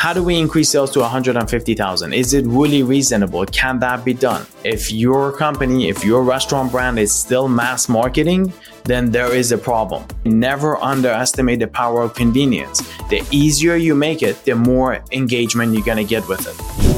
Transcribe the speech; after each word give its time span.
how 0.00 0.14
do 0.14 0.22
we 0.22 0.38
increase 0.38 0.70
sales 0.70 0.90
to 0.90 0.98
150,000? 0.98 2.14
Is 2.14 2.32
it 2.32 2.46
really 2.46 2.82
reasonable? 2.82 3.44
Can 3.44 3.80
that 3.80 4.02
be 4.02 4.14
done? 4.14 4.46
If 4.64 4.90
your 4.90 5.30
company, 5.30 5.90
if 5.90 6.02
your 6.02 6.22
restaurant 6.22 6.72
brand 6.72 6.98
is 6.98 7.14
still 7.14 7.48
mass 7.48 7.86
marketing, 7.86 8.50
then 8.84 9.10
there 9.10 9.30
is 9.30 9.52
a 9.52 9.58
problem. 9.58 10.06
Never 10.24 10.78
underestimate 10.78 11.58
the 11.58 11.68
power 11.68 12.00
of 12.00 12.14
convenience. 12.14 12.80
The 13.10 13.22
easier 13.30 13.76
you 13.76 13.94
make 13.94 14.22
it, 14.22 14.42
the 14.46 14.54
more 14.54 15.04
engagement 15.12 15.74
you're 15.74 15.94
to 15.94 16.04
get 16.04 16.26
with 16.28 16.48
it. 16.48 16.89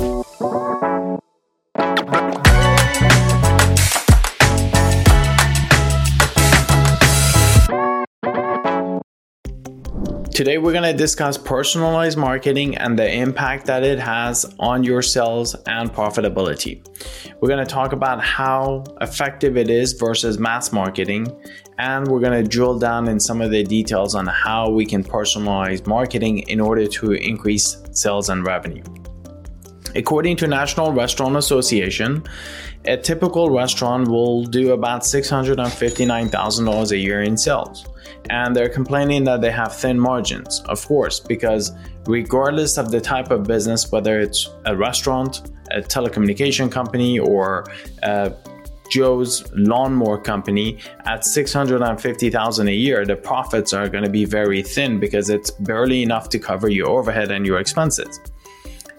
Today, 10.42 10.58
we're 10.58 10.72
going 10.72 10.82
to 10.82 10.92
discuss 10.92 11.38
personalized 11.38 12.18
marketing 12.18 12.76
and 12.76 12.98
the 12.98 13.08
impact 13.08 13.64
that 13.66 13.84
it 13.84 14.00
has 14.00 14.44
on 14.58 14.82
your 14.82 15.00
sales 15.00 15.54
and 15.68 15.88
profitability. 15.92 16.84
We're 17.40 17.48
going 17.48 17.64
to 17.64 17.72
talk 17.72 17.92
about 17.92 18.20
how 18.20 18.82
effective 19.00 19.56
it 19.56 19.70
is 19.70 19.92
versus 19.92 20.40
mass 20.40 20.72
marketing, 20.72 21.28
and 21.78 22.08
we're 22.08 22.18
going 22.18 22.42
to 22.42 22.48
drill 22.48 22.76
down 22.76 23.06
in 23.06 23.20
some 23.20 23.40
of 23.40 23.52
the 23.52 23.62
details 23.62 24.16
on 24.16 24.26
how 24.26 24.68
we 24.68 24.84
can 24.84 25.04
personalize 25.04 25.86
marketing 25.86 26.40
in 26.48 26.58
order 26.60 26.88
to 26.88 27.12
increase 27.12 27.80
sales 27.92 28.28
and 28.28 28.44
revenue. 28.44 28.82
According 29.94 30.36
to 30.36 30.46
National 30.46 30.92
Restaurant 30.92 31.36
Association, 31.36 32.24
a 32.86 32.96
typical 32.96 33.50
restaurant 33.50 34.08
will 34.08 34.44
do 34.44 34.72
about 34.72 35.02
$659,000 35.02 36.90
a 36.90 36.96
year 36.96 37.22
in 37.22 37.36
sales. 37.36 37.86
And 38.30 38.56
they're 38.56 38.68
complaining 38.68 39.24
that 39.24 39.40
they 39.40 39.50
have 39.50 39.74
thin 39.74 39.98
margins, 39.98 40.60
of 40.66 40.86
course, 40.86 41.20
because 41.20 41.72
regardless 42.06 42.78
of 42.78 42.90
the 42.90 43.00
type 43.00 43.30
of 43.30 43.44
business, 43.44 43.92
whether 43.92 44.18
it's 44.20 44.48
a 44.64 44.76
restaurant, 44.76 45.50
a 45.70 45.80
telecommunication 45.80 46.70
company, 46.70 47.18
or 47.18 47.64
a 48.02 48.32
Joe's 48.90 49.44
lawnmower 49.54 50.18
company 50.18 50.78
at 51.06 51.24
650,000 51.24 52.68
a 52.68 52.72
year, 52.72 53.06
the 53.06 53.16
profits 53.16 53.72
are 53.72 53.88
going 53.88 54.04
to 54.04 54.10
be 54.10 54.24
very 54.24 54.62
thin 54.62 55.00
because 55.00 55.30
it's 55.30 55.50
barely 55.50 56.02
enough 56.02 56.28
to 56.30 56.38
cover 56.38 56.68
your 56.68 56.88
overhead 56.90 57.30
and 57.30 57.46
your 57.46 57.58
expenses. 57.58 58.20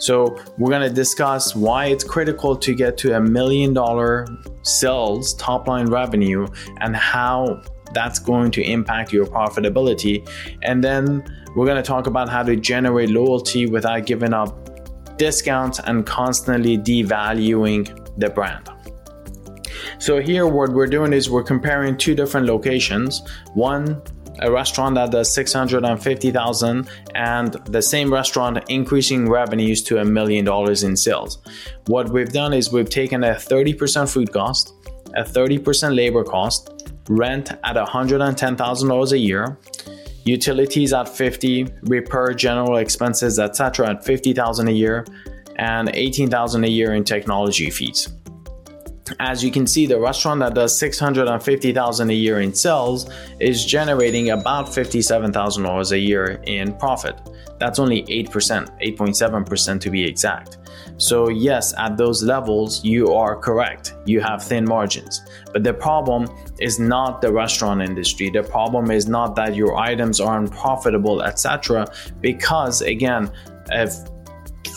So, 0.04 0.38
we're 0.58 0.70
going 0.70 0.86
to 0.86 0.94
discuss 0.94 1.56
why 1.56 1.86
it's 1.86 2.04
critical 2.04 2.58
to 2.58 2.76
get 2.76 2.98
to 2.98 3.16
a 3.16 3.22
million 3.22 3.74
dollar 3.74 4.28
sales 4.64 5.34
top 5.36 5.70
line 5.70 5.86
revenue 5.86 6.46
and 6.82 6.94
how 6.94 7.62
that's 7.94 8.20
going 8.20 8.52
to 8.52 8.62
impact 8.62 9.14
your 9.14 9.26
profitability. 9.26 10.30
And 10.62 10.84
then 10.84 11.24
we're 11.56 11.66
going 11.66 11.82
to 11.82 11.88
talk 11.88 12.08
about 12.08 12.28
how 12.28 12.44
to 12.44 12.58
generate 12.58 13.12
loyalty 13.12 13.66
without 13.66 14.06
giving 14.06 14.34
up 14.34 15.18
discounts 15.18 15.80
and 15.80 16.06
constantly 16.06 16.78
devaluing 16.78 17.88
the 18.20 18.30
brand. 18.30 18.70
So, 20.00 20.20
here, 20.20 20.46
what 20.46 20.74
we're 20.74 20.88
doing 20.88 21.14
is 21.14 21.30
we're 21.30 21.44
comparing 21.44 21.96
two 21.96 22.14
different 22.14 22.46
locations. 22.46 23.22
One 23.54 24.02
a 24.40 24.52
restaurant 24.52 24.96
that 24.96 25.12
does 25.12 25.34
650,000 25.34 26.90
and 27.16 27.54
the 27.66 27.82
same 27.82 28.12
restaurant 28.12 28.64
increasing 28.70 29.30
revenues 29.30 29.82
to 29.84 30.00
a 30.00 30.06
million 30.06 30.46
dollars 30.46 30.84
in 30.84 30.98
sales. 30.98 31.38
What 31.88 32.10
we've 32.10 32.32
done 32.32 32.54
is 32.54 32.72
we've 32.72 32.90
taken 32.90 33.24
a 33.24 33.32
30% 33.32 34.12
food 34.12 34.32
cost, 34.32 34.74
a 35.16 35.24
30% 35.24 35.96
labor 35.96 36.24
cost, 36.24 36.70
rent 37.10 37.52
at 37.52 37.76
$110,000 37.76 39.12
a 39.12 39.18
year, 39.18 39.58
utilities 40.26 40.94
at 40.94 41.10
50, 41.10 41.68
repair 41.84 42.34
general 42.34 42.78
expenses 42.78 43.40
etc 43.40 43.90
at 43.90 44.06
50,000 44.06 44.68
a 44.68 44.72
year 44.72 45.06
and 45.58 45.92
18,000 45.94 46.64
a 46.64 46.68
year 46.68 46.94
in 46.94 47.04
technology 47.04 47.70
fees 47.70 48.10
as 49.20 49.44
you 49.44 49.52
can 49.52 49.68
see, 49.68 49.86
the 49.86 50.00
restaurant 50.00 50.40
that 50.42 50.54
does 50.54 50.78
650,000 50.78 52.10
a 52.10 52.14
year 52.14 52.42
in 52.42 52.54
sales 52.54 53.10
is 53.40 53.66
generating 53.66 54.32
about 54.32 54.68
$57,000 54.68 55.92
a 55.92 56.00
year 56.00 56.42
in 56.46 56.74
profit. 56.78 57.16
That's 57.60 57.80
only 57.80 58.04
8%, 58.04 58.28
8.7% 58.82 59.82
to 59.82 59.90
be 59.90 60.04
exact. 60.04 60.58
So, 60.98 61.30
yes, 61.30 61.74
at 61.78 61.98
those 61.98 62.24
levels, 62.24 62.84
you 62.84 63.14
are 63.14 63.36
correct. 63.36 63.96
You 64.06 64.22
have 64.22 64.44
thin 64.44 64.66
margins. 64.66 65.22
But 65.52 65.64
the 65.64 65.74
problem 65.74 66.28
is 66.60 66.80
not 66.80 67.22
the 67.22 67.32
restaurant 67.32 67.82
industry. 67.82 68.30
The 68.30 68.44
problem 68.44 68.92
is 68.92 69.08
not 69.08 69.36
that 69.36 69.56
your 69.56 69.78
items 69.78 70.20
are 70.20 70.38
unprofitable, 70.38 71.24
etc. 71.24 71.92
Because, 72.22 72.82
again, 72.82 73.32
if 73.72 73.94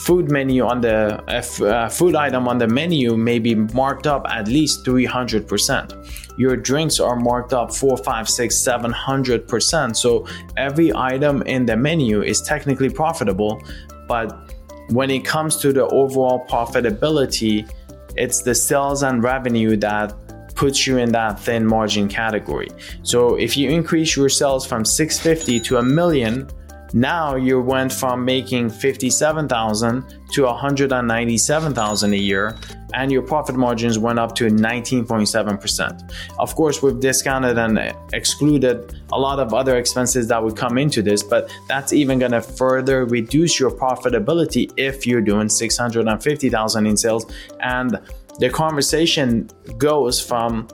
food 0.04 0.30
menu 0.30 0.64
on 0.64 0.80
the 0.80 1.22
uh, 1.28 1.88
food 1.88 2.14
item 2.14 2.46
on 2.48 2.58
the 2.58 2.68
menu 2.68 3.16
may 3.16 3.38
be 3.38 3.54
marked 3.54 4.06
up 4.06 4.26
at 4.28 4.48
least 4.48 4.84
300%. 4.84 6.38
Your 6.38 6.56
drinks 6.56 7.00
are 7.00 7.16
marked 7.16 7.52
up 7.52 7.74
4, 7.74 7.96
5, 7.96 8.28
6, 8.28 8.54
700%. 8.54 9.96
So 9.96 10.26
every 10.56 10.94
item 10.94 11.42
in 11.42 11.66
the 11.66 11.76
menu 11.76 12.22
is 12.22 12.42
technically 12.42 12.90
profitable, 12.90 13.62
but 14.06 14.52
when 14.90 15.10
it 15.10 15.24
comes 15.24 15.56
to 15.58 15.72
the 15.72 15.86
overall 15.86 16.46
profitability, 16.46 17.68
it's 18.16 18.42
the 18.42 18.54
sales 18.54 19.02
and 19.02 19.22
revenue 19.22 19.76
that 19.78 20.14
puts 20.54 20.86
you 20.86 20.98
in 20.98 21.12
that 21.12 21.38
thin 21.38 21.66
margin 21.66 22.08
category. 22.08 22.68
So 23.02 23.36
if 23.36 23.56
you 23.56 23.70
increase 23.70 24.16
your 24.16 24.28
sales 24.28 24.66
from 24.66 24.84
650 24.84 25.60
to 25.60 25.78
a 25.78 25.82
million, 25.82 26.48
now 26.96 27.36
you 27.36 27.60
went 27.60 27.92
from 27.92 28.24
making 28.24 28.70
57,000 28.70 30.04
to 30.32 30.42
197,000 30.44 32.12
a 32.14 32.16
year 32.16 32.56
and 32.94 33.12
your 33.12 33.20
profit 33.20 33.54
margins 33.54 33.98
went 33.98 34.18
up 34.18 34.34
to 34.34 34.46
19.7%. 34.46 36.12
Of 36.38 36.54
course, 36.54 36.82
we've 36.82 36.98
discounted 36.98 37.58
and 37.58 37.94
excluded 38.14 38.98
a 39.12 39.18
lot 39.18 39.38
of 39.38 39.52
other 39.52 39.76
expenses 39.76 40.26
that 40.28 40.42
would 40.42 40.56
come 40.56 40.78
into 40.78 41.02
this, 41.02 41.22
but 41.22 41.50
that's 41.68 41.92
even 41.92 42.18
going 42.18 42.32
to 42.32 42.40
further 42.40 43.04
reduce 43.04 43.60
your 43.60 43.70
profitability 43.70 44.72
if 44.78 45.06
you're 45.06 45.20
doing 45.20 45.50
650,000 45.50 46.86
in 46.86 46.96
sales 46.96 47.30
and 47.60 48.00
the 48.38 48.48
conversation 48.48 49.50
goes 49.76 50.18
from 50.18 50.66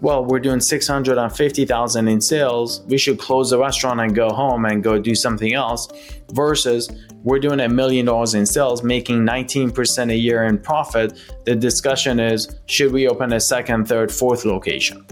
well, 0.00 0.24
we're 0.24 0.40
doing 0.40 0.60
650,000 0.60 2.08
in 2.08 2.20
sales. 2.20 2.82
We 2.86 2.98
should 2.98 3.18
close 3.18 3.50
the 3.50 3.58
restaurant 3.58 4.00
and 4.00 4.14
go 4.14 4.28
home 4.28 4.66
and 4.66 4.82
go 4.82 4.98
do 4.98 5.14
something 5.14 5.54
else 5.54 5.88
versus 6.32 6.90
we're 7.22 7.38
doing 7.38 7.60
a 7.60 7.68
million 7.68 8.06
dollars 8.06 8.34
in 8.34 8.44
sales, 8.44 8.82
making 8.82 9.20
19% 9.20 10.12
a 10.12 10.16
year 10.16 10.44
in 10.44 10.58
profit. 10.58 11.18
The 11.44 11.56
discussion 11.56 12.20
is 12.20 12.56
should 12.66 12.92
we 12.92 13.08
open 13.08 13.32
a 13.32 13.40
second, 13.40 13.88
third, 13.88 14.12
fourth 14.12 14.44
location? 14.44 15.04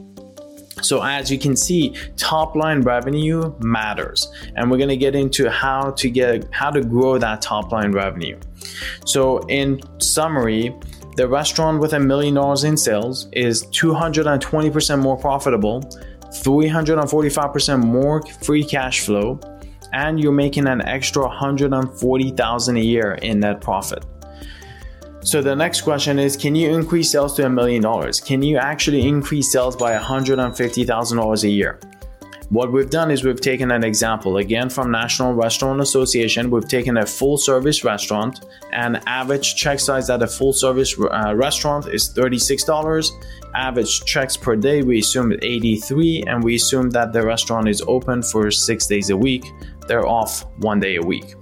So 0.83 1.03
as 1.03 1.31
you 1.31 1.39
can 1.39 1.57
see, 1.57 1.97
top 2.17 2.55
line 2.55 2.83
revenue 2.83 3.55
matters. 3.61 4.31
And 4.57 4.71
we're 4.71 4.77
going 4.77 4.91
to 4.91 4.97
get 4.97 5.15
into 5.15 5.51
how 5.51 5.93
to 5.93 6.11
get 6.11 6.47
how 6.53 6.71
to 6.71 6.83
grow 6.83 7.17
that 7.19 7.41
top 7.41 7.73
line 7.73 7.93
revenue. 7.93 8.39
So 9.07 9.39
in 9.47 9.81
summary, 9.99 10.75
the 11.17 11.29
restaurant 11.29 11.81
with 11.81 11.93
a 11.93 12.01
million 12.01 12.35
dollars 12.35 12.65
in 12.65 12.77
sales 12.77 13.29
is 13.33 13.65
220% 13.67 15.01
more 15.01 15.17
profitable, 15.17 15.81
345% 16.43 17.85
more 17.85 18.23
free 18.43 18.65
cash 18.65 19.01
flow, 19.01 19.39
and 19.93 20.21
you're 20.21 20.33
making 20.33 20.67
an 20.67 20.83
extra 20.83 21.23
140,000 21.23 22.77
a 22.77 22.81
year 22.81 23.13
in 23.23 23.41
net 23.41 23.61
profit. 23.61 24.05
So 25.21 25.41
the 25.41 25.55
next 25.55 25.83
question 25.83 26.19
is 26.19 26.37
can 26.37 26.55
you 26.55 26.77
increase 26.77 27.13
sales 27.13 27.35
to 27.37 27.47
a 27.47 27.49
million 27.49 27.81
dollars? 27.81 28.21
Can 28.21 28.43
you 28.43 28.59
actually 28.59 29.07
increase 29.07 29.53
sales 29.53 29.77
by 29.77 29.97
$150,000 29.97 31.45
a 31.45 31.49
year? 31.49 31.81
What 32.51 32.73
we've 32.73 32.91
done 32.91 33.11
is 33.11 33.25
we've 33.25 33.41
taken 33.41 33.71
an 33.71 33.83
example 33.85 34.37
again 34.37 34.69
from 34.69 34.91
National 34.91 35.33
Restaurant 35.33 35.81
Association. 35.81 36.51
We've 36.51 36.69
taken 36.69 36.99
a 36.99 37.07
full 37.07 37.39
service 37.39 37.85
restaurant, 37.85 38.45
and 38.73 39.01
average 39.07 39.57
check 39.57 39.81
size 39.81 40.11
at 40.11 40.23
a 40.23 40.27
full 40.27 40.53
service 40.53 40.95
uh, 40.99 41.35
restaurant 41.35 41.89
is 41.89 42.13
$36. 42.13 43.11
Average 43.55 44.05
checks 44.05 44.37
per 44.37 44.57
day, 44.57 44.83
we 44.83 44.99
assume 44.99 45.33
83, 45.41 46.25
and 46.27 46.45
we 46.45 46.57
assume 46.57 46.91
that 46.91 47.13
the 47.13 47.25
restaurant 47.25 47.67
is 47.67 47.83
open 47.89 48.23
for 48.23 48.51
six 48.51 48.87
days 48.87 49.11
a 49.11 49.17
week. 49.17 49.45
They're 49.87 50.07
off 50.07 50.45
one 50.59 50.81
day 50.81 50.97
a 50.97 51.03
week. 51.03 51.35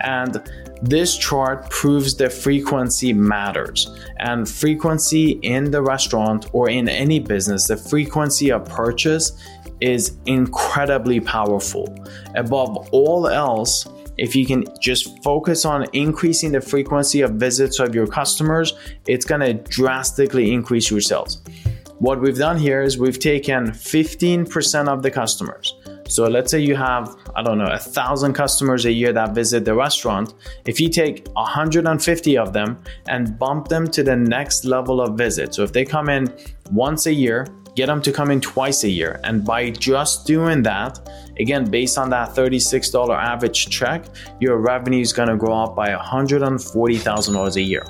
And 0.00 0.42
this 0.80 1.16
chart 1.16 1.68
proves 1.70 2.14
that 2.16 2.32
frequency 2.32 3.12
matters. 3.12 3.90
And 4.18 4.48
frequency 4.48 5.32
in 5.42 5.70
the 5.70 5.82
restaurant 5.82 6.46
or 6.52 6.70
in 6.70 6.88
any 6.88 7.18
business, 7.18 7.66
the 7.66 7.76
frequency 7.76 8.52
of 8.52 8.64
purchase 8.64 9.32
is 9.80 10.16
incredibly 10.26 11.20
powerful. 11.20 11.94
Above 12.34 12.88
all 12.92 13.28
else, 13.28 13.86
if 14.16 14.34
you 14.34 14.44
can 14.44 14.64
just 14.80 15.22
focus 15.22 15.64
on 15.64 15.86
increasing 15.92 16.52
the 16.52 16.60
frequency 16.60 17.20
of 17.20 17.32
visits 17.32 17.78
of 17.78 17.94
your 17.94 18.06
customers, 18.06 18.74
it's 19.06 19.24
going 19.24 19.40
to 19.40 19.54
drastically 19.54 20.52
increase 20.52 20.90
your 20.90 21.00
sales. 21.00 21.42
What 21.98 22.20
we've 22.20 22.38
done 22.38 22.58
here 22.58 22.82
is 22.82 22.96
we've 22.96 23.18
taken 23.18 23.70
15% 23.70 24.88
of 24.88 25.02
the 25.02 25.10
customers. 25.10 25.74
So 26.08 26.26
let's 26.26 26.50
say 26.50 26.60
you 26.60 26.74
have, 26.76 27.16
I 27.36 27.42
don't 27.42 27.58
know, 27.58 27.66
a 27.66 27.78
thousand 27.78 28.34
customers 28.34 28.86
a 28.86 28.92
year 28.92 29.12
that 29.12 29.34
visit 29.34 29.64
the 29.64 29.74
restaurant. 29.74 30.34
If 30.64 30.80
you 30.80 30.88
take 30.88 31.26
150 31.32 32.38
of 32.38 32.52
them 32.52 32.82
and 33.08 33.38
bump 33.38 33.68
them 33.68 33.88
to 33.88 34.02
the 34.02 34.16
next 34.16 34.64
level 34.64 35.00
of 35.00 35.18
visit, 35.18 35.54
so 35.54 35.64
if 35.64 35.72
they 35.72 35.84
come 35.84 36.08
in 36.08 36.32
once 36.70 37.06
a 37.06 37.12
year, 37.12 37.46
get 37.78 37.86
them 37.86 38.02
to 38.02 38.10
come 38.10 38.32
in 38.32 38.40
twice 38.40 38.82
a 38.82 38.88
year. 38.88 39.20
And 39.22 39.44
by 39.44 39.70
just 39.70 40.26
doing 40.26 40.64
that, 40.64 40.92
again, 41.38 41.64
based 41.70 41.96
on 41.96 42.10
that 42.10 42.34
$36 42.34 43.14
average 43.32 43.68
check, 43.70 44.00
your 44.40 44.56
revenue 44.58 45.00
is 45.00 45.12
gonna 45.12 45.36
go 45.36 45.52
up 45.52 45.76
by 45.76 45.90
$140,000 45.90 47.54
a 47.54 47.62
year. 47.72 47.84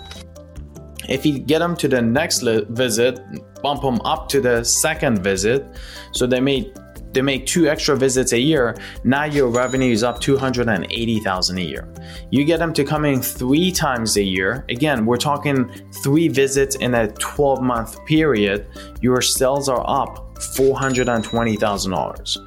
If 1.09 1.25
you 1.25 1.39
get 1.39 1.61
them 1.61 1.75
to 1.77 1.89
the 1.89 2.03
next 2.03 2.43
visit, 2.85 3.15
bump 3.63 3.81
them 3.81 3.99
up 4.05 4.29
to 4.29 4.43
the 4.43 4.63
second 4.63 5.25
visit, 5.31 5.65
so 6.13 6.27
they 6.27 6.41
may 6.41 6.71
they 7.13 7.23
make 7.23 7.47
two 7.47 7.69
extra 7.69 7.97
visits 7.97 8.33
a 8.33 8.39
year, 8.39 8.77
now 9.05 9.25
your 9.25 9.49
revenue 9.49 9.93
is 9.93 10.03
up 10.03 10.21
280,000 10.21 11.59
a 11.59 11.61
year. 11.61 11.89
You 12.31 12.45
get 12.45 12.59
them 12.59 12.73
to 12.75 12.85
come 12.85 13.05
in 13.05 13.23
3 13.23 13.73
times 13.73 14.17
a 14.17 14.23
year. 14.23 14.65
Again, 14.69 15.07
we're 15.07 15.17
talking 15.17 15.71
3 16.03 16.29
visits 16.29 16.77
in 16.77 16.95
a 16.95 17.09
12 17.09 17.63
month 17.63 18.05
period. 18.07 18.67
Your 19.01 19.23
sales 19.23 19.69
are 19.69 19.85
up 19.87 20.35
$420,000. 20.37 22.39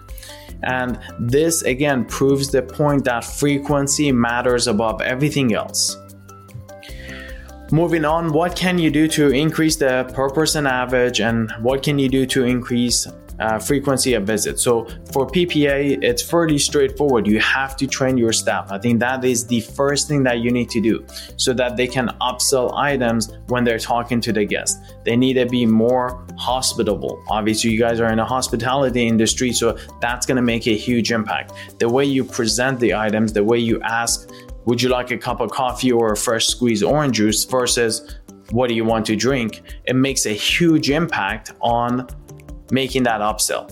And 0.63 0.99
this 1.19 1.63
again 1.63 2.05
proves 2.05 2.51
the 2.51 2.61
point 2.61 3.05
that 3.05 3.23
frequency 3.23 4.11
matters 4.11 4.67
above 4.67 5.01
everything 5.01 5.55
else. 5.55 5.97
Moving 7.71 8.03
on, 8.03 8.33
what 8.33 8.55
can 8.55 8.77
you 8.77 8.91
do 8.91 9.07
to 9.07 9.29
increase 9.29 9.77
the 9.77 10.03
per 10.13 10.29
person 10.29 10.67
average 10.67 11.21
and 11.21 11.49
what 11.61 11.81
can 11.81 11.97
you 11.97 12.09
do 12.09 12.25
to 12.25 12.43
increase 12.43 13.07
uh, 13.41 13.59
frequency 13.59 14.13
of 14.13 14.23
visit. 14.23 14.59
So 14.59 14.85
for 15.11 15.25
PPA, 15.27 16.01
it's 16.03 16.21
fairly 16.21 16.57
straightforward. 16.57 17.27
You 17.27 17.39
have 17.39 17.75
to 17.77 17.87
train 17.87 18.17
your 18.17 18.31
staff. 18.31 18.71
I 18.71 18.77
think 18.77 18.99
that 18.99 19.25
is 19.25 19.47
the 19.47 19.61
first 19.61 20.07
thing 20.07 20.23
that 20.23 20.39
you 20.39 20.51
need 20.51 20.69
to 20.69 20.81
do 20.81 21.05
so 21.37 21.53
that 21.53 21.75
they 21.75 21.87
can 21.87 22.09
upsell 22.21 22.73
items 22.77 23.37
when 23.47 23.63
they're 23.63 23.79
talking 23.79 24.21
to 24.21 24.31
the 24.31 24.45
guest. 24.45 24.79
They 25.03 25.15
need 25.15 25.33
to 25.33 25.47
be 25.47 25.65
more 25.65 26.25
hospitable. 26.37 27.23
Obviously, 27.29 27.71
you 27.71 27.79
guys 27.79 27.99
are 27.99 28.11
in 28.11 28.19
a 28.19 28.25
hospitality 28.25 29.07
industry, 29.07 29.51
so 29.51 29.77
that's 29.99 30.25
going 30.25 30.37
to 30.37 30.41
make 30.43 30.67
a 30.67 30.77
huge 30.77 31.11
impact. 31.11 31.53
The 31.79 31.89
way 31.89 32.05
you 32.05 32.23
present 32.23 32.79
the 32.79 32.93
items, 32.93 33.33
the 33.33 33.43
way 33.43 33.57
you 33.57 33.81
ask, 33.81 34.29
would 34.65 34.81
you 34.81 34.89
like 34.89 35.09
a 35.09 35.17
cup 35.17 35.39
of 35.41 35.49
coffee 35.49 35.91
or 35.91 36.11
a 36.11 36.17
fresh 36.17 36.45
squeezed 36.45 36.83
orange 36.83 37.17
juice 37.17 37.43
versus 37.45 38.19
what 38.51 38.67
do 38.67 38.75
you 38.75 38.85
want 38.85 39.05
to 39.05 39.15
drink? 39.15 39.61
It 39.85 39.95
makes 39.95 40.25
a 40.25 40.33
huge 40.33 40.89
impact 40.89 41.53
on 41.61 42.07
making 42.71 43.03
that 43.03 43.21
upsell. 43.21 43.69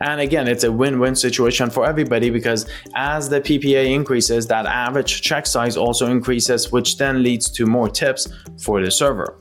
And 0.00 0.20
again, 0.20 0.48
it's 0.48 0.64
a 0.64 0.72
win 0.72 0.98
win 0.98 1.14
situation 1.14 1.70
for 1.70 1.86
everybody 1.86 2.30
because 2.30 2.68
as 2.94 3.28
the 3.28 3.40
PPA 3.40 3.92
increases, 3.92 4.46
that 4.48 4.66
average 4.66 5.22
check 5.22 5.46
size 5.46 5.76
also 5.76 6.06
increases, 6.10 6.72
which 6.72 6.98
then 6.98 7.22
leads 7.22 7.50
to 7.50 7.66
more 7.66 7.88
tips 7.88 8.28
for 8.62 8.82
the 8.82 8.90
server. 8.90 9.38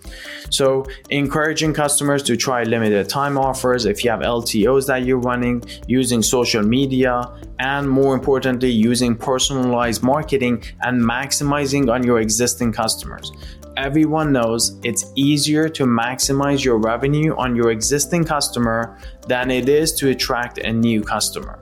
So, 0.50 0.86
encouraging 1.10 1.74
customers 1.74 2.24
to 2.24 2.38
try 2.38 2.64
limited 2.64 3.10
time 3.10 3.38
offers 3.38 3.86
if 3.86 4.04
you 4.04 4.12
have 4.12 4.22
LTOs 4.22 4.88
that 4.88 5.06
you're 5.06 5.20
running, 5.20 5.64
using 5.88 6.22
social 6.22 6.64
media, 6.64 7.24
and 7.60 7.90
more 7.90 8.14
importantly, 8.14 8.70
using 8.70 9.16
personalized 9.16 10.04
marketing 10.04 10.64
and 10.82 11.02
maximizing 11.02 11.92
on 11.92 12.04
your 12.04 12.20
existing 12.20 12.72
customers 12.72 13.32
everyone 13.78 14.34
knows 14.34 14.80
it's 14.84 15.06
easier 15.16 15.70
to 15.70 15.86
maximize 15.86 16.66
your 16.66 16.78
revenue 16.78 17.36
on 17.38 17.56
your 17.56 17.72
existing 17.72 18.26
customer 18.26 18.98
than 19.28 19.52
it 19.52 19.70
is 19.70 19.94
to 19.94 20.10
attract 20.10 20.58
a 20.58 20.74
new 20.74 21.02
customer. 21.02 21.60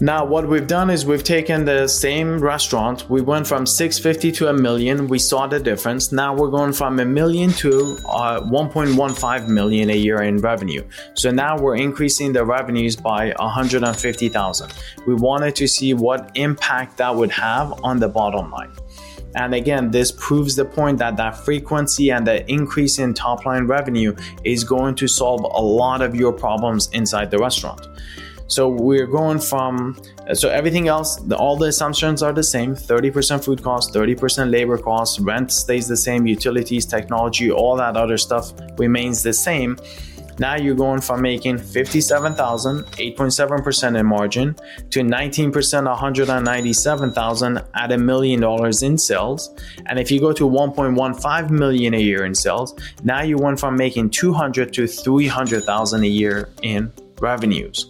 Now, 0.00 0.24
what 0.24 0.48
we've 0.48 0.66
done 0.66 0.90
is 0.90 1.06
we've 1.06 1.22
taken 1.22 1.64
the 1.64 1.86
same 1.86 2.40
restaurant, 2.40 3.08
we 3.08 3.20
went 3.20 3.46
from 3.46 3.66
650 3.66 4.32
to 4.32 4.48
a 4.48 4.52
million, 4.52 5.06
we 5.06 5.20
saw 5.20 5.46
the 5.46 5.60
difference. 5.60 6.10
Now 6.10 6.34
we're 6.34 6.50
going 6.50 6.72
from 6.72 6.98
a 6.98 7.04
million 7.04 7.52
to 7.52 7.96
uh, 8.08 8.40
1.15 8.40 9.46
million 9.46 9.90
a 9.90 9.96
year 9.96 10.22
in 10.22 10.38
revenue. 10.38 10.82
So 11.14 11.30
now 11.30 11.56
we're 11.56 11.76
increasing 11.76 12.32
the 12.32 12.44
revenues 12.44 12.96
by 12.96 13.32
150,000. 13.38 14.72
We 15.06 15.14
wanted 15.14 15.54
to 15.54 15.68
see 15.68 15.94
what 15.94 16.32
impact 16.34 16.96
that 16.96 17.14
would 17.14 17.30
have 17.30 17.72
on 17.84 18.00
the 18.00 18.08
bottom 18.08 18.50
line. 18.50 18.72
And 19.34 19.54
again, 19.54 19.90
this 19.90 20.12
proves 20.12 20.56
the 20.56 20.64
point 20.64 20.98
that 20.98 21.16
that 21.16 21.36
frequency 21.36 22.10
and 22.10 22.26
the 22.26 22.48
increase 22.50 22.98
in 22.98 23.14
top 23.14 23.44
line 23.46 23.66
revenue 23.66 24.14
is 24.44 24.64
going 24.64 24.94
to 24.96 25.08
solve 25.08 25.40
a 25.40 25.62
lot 25.62 26.02
of 26.02 26.14
your 26.14 26.32
problems 26.32 26.88
inside 26.92 27.30
the 27.30 27.38
restaurant. 27.38 27.88
So 28.46 28.68
we're 28.68 29.06
going 29.06 29.38
from 29.38 29.96
so 30.34 30.50
everything 30.50 30.86
else, 30.86 31.16
the, 31.16 31.36
all 31.36 31.56
the 31.56 31.66
assumptions 31.66 32.22
are 32.22 32.34
the 32.34 32.42
same: 32.42 32.74
30% 32.74 33.42
food 33.42 33.62
cost, 33.62 33.94
30% 33.94 34.50
labor 34.50 34.76
cost, 34.76 35.20
rent 35.20 35.50
stays 35.50 35.88
the 35.88 35.96
same, 35.96 36.26
utilities, 36.26 36.84
technology, 36.84 37.50
all 37.50 37.76
that 37.76 37.96
other 37.96 38.18
stuff 38.18 38.52
remains 38.76 39.22
the 39.22 39.32
same. 39.32 39.78
Now 40.38 40.56
you're 40.56 40.74
going 40.74 41.00
from 41.00 41.22
making 41.22 41.58
57,000, 41.58 42.84
8.7% 42.84 43.98
in 43.98 44.06
margin 44.06 44.56
to 44.90 45.00
19%, 45.00 45.84
197,000 45.86 47.60
at 47.74 47.92
a 47.92 47.98
million 47.98 48.40
dollars 48.40 48.82
in 48.82 48.98
sales. 48.98 49.54
And 49.86 49.98
if 49.98 50.10
you 50.10 50.20
go 50.20 50.32
to 50.32 50.48
1.15 50.48 51.50
million 51.50 51.94
a 51.94 52.00
year 52.00 52.24
in 52.24 52.34
sales, 52.34 52.74
now 53.02 53.22
you 53.22 53.36
went 53.36 53.60
from 53.60 53.76
making 53.76 54.10
200 54.10 54.72
to 54.74 54.86
300,000 54.86 56.04
a 56.04 56.06
year 56.06 56.48
in 56.62 56.92
revenues. 57.22 57.86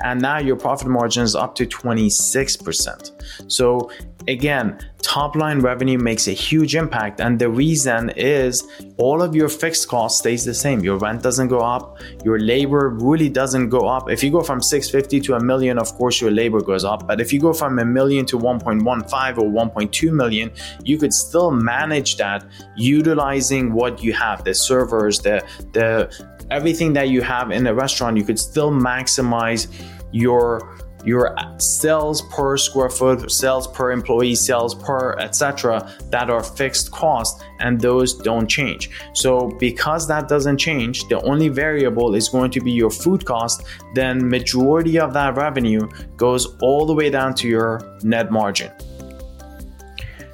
And 0.00 0.20
now 0.20 0.38
your 0.38 0.56
profit 0.56 0.88
margin 0.88 1.24
is 1.24 1.34
up 1.34 1.54
to 1.56 1.66
26%. 1.66 3.50
So 3.50 3.90
again, 4.28 4.78
top 5.02 5.36
line 5.36 5.60
revenue 5.60 5.98
makes 5.98 6.28
a 6.28 6.32
huge 6.32 6.74
impact. 6.74 7.20
And 7.20 7.38
the 7.38 7.48
reason 7.48 8.10
is 8.10 8.66
all 8.96 9.22
of 9.22 9.34
your 9.34 9.48
fixed 9.48 9.88
costs 9.88 10.20
stays 10.20 10.44
the 10.44 10.54
same. 10.54 10.80
Your 10.80 10.98
rent 10.98 11.22
doesn't 11.22 11.48
go 11.48 11.60
up. 11.60 12.00
Your 12.24 12.38
labor 12.38 12.90
really 12.90 13.28
doesn't 13.28 13.68
go 13.68 13.86
up. 13.86 14.10
If 14.10 14.22
you 14.22 14.30
go 14.30 14.42
from 14.42 14.60
650 14.60 15.20
to 15.26 15.34
a 15.34 15.40
million, 15.40 15.78
of 15.78 15.92
course, 15.94 16.20
your 16.20 16.30
labor 16.30 16.60
goes 16.60 16.84
up. 16.84 17.06
But 17.06 17.20
if 17.20 17.32
you 17.32 17.40
go 17.40 17.52
from 17.52 17.78
a 17.78 17.84
million 17.84 18.26
to 18.26 18.38
1.15 18.38 19.38
or 19.38 19.50
1.2 19.50 20.12
million, 20.12 20.50
you 20.82 20.98
could 20.98 21.12
still 21.12 21.50
manage 21.50 22.16
that 22.16 22.44
utilizing 22.76 23.72
what 23.72 24.02
you 24.02 24.12
have, 24.12 24.44
the 24.44 24.54
servers, 24.54 25.20
the, 25.20 25.44
the, 25.72 26.10
everything 26.50 26.92
that 26.94 27.08
you 27.08 27.22
have 27.22 27.50
in 27.50 27.66
a 27.66 27.74
restaurant, 27.74 28.16
you 28.16 28.24
could 28.24 28.38
still 28.38 28.70
maximize 28.70 29.68
your 30.12 30.78
your 31.04 31.36
sales 31.58 32.22
per 32.22 32.56
square 32.56 32.90
foot, 32.90 33.30
sales 33.30 33.66
per 33.68 33.92
employee, 33.92 34.34
sales 34.34 34.74
per 34.74 35.14
etc. 35.18 35.90
that 36.10 36.30
are 36.30 36.42
fixed 36.42 36.90
costs 36.90 37.42
and 37.60 37.80
those 37.80 38.14
don't 38.14 38.48
change. 38.48 38.90
So 39.14 39.50
because 39.58 40.08
that 40.08 40.28
doesn't 40.28 40.58
change, 40.58 41.06
the 41.08 41.20
only 41.22 41.48
variable 41.48 42.14
is 42.14 42.28
going 42.28 42.50
to 42.52 42.60
be 42.60 42.72
your 42.72 42.90
food 42.90 43.24
cost, 43.24 43.64
then 43.94 44.28
majority 44.28 44.98
of 44.98 45.12
that 45.14 45.36
revenue 45.36 45.88
goes 46.16 46.56
all 46.60 46.86
the 46.86 46.94
way 46.94 47.10
down 47.10 47.34
to 47.34 47.48
your 47.48 47.98
net 48.02 48.30
margin. 48.30 48.70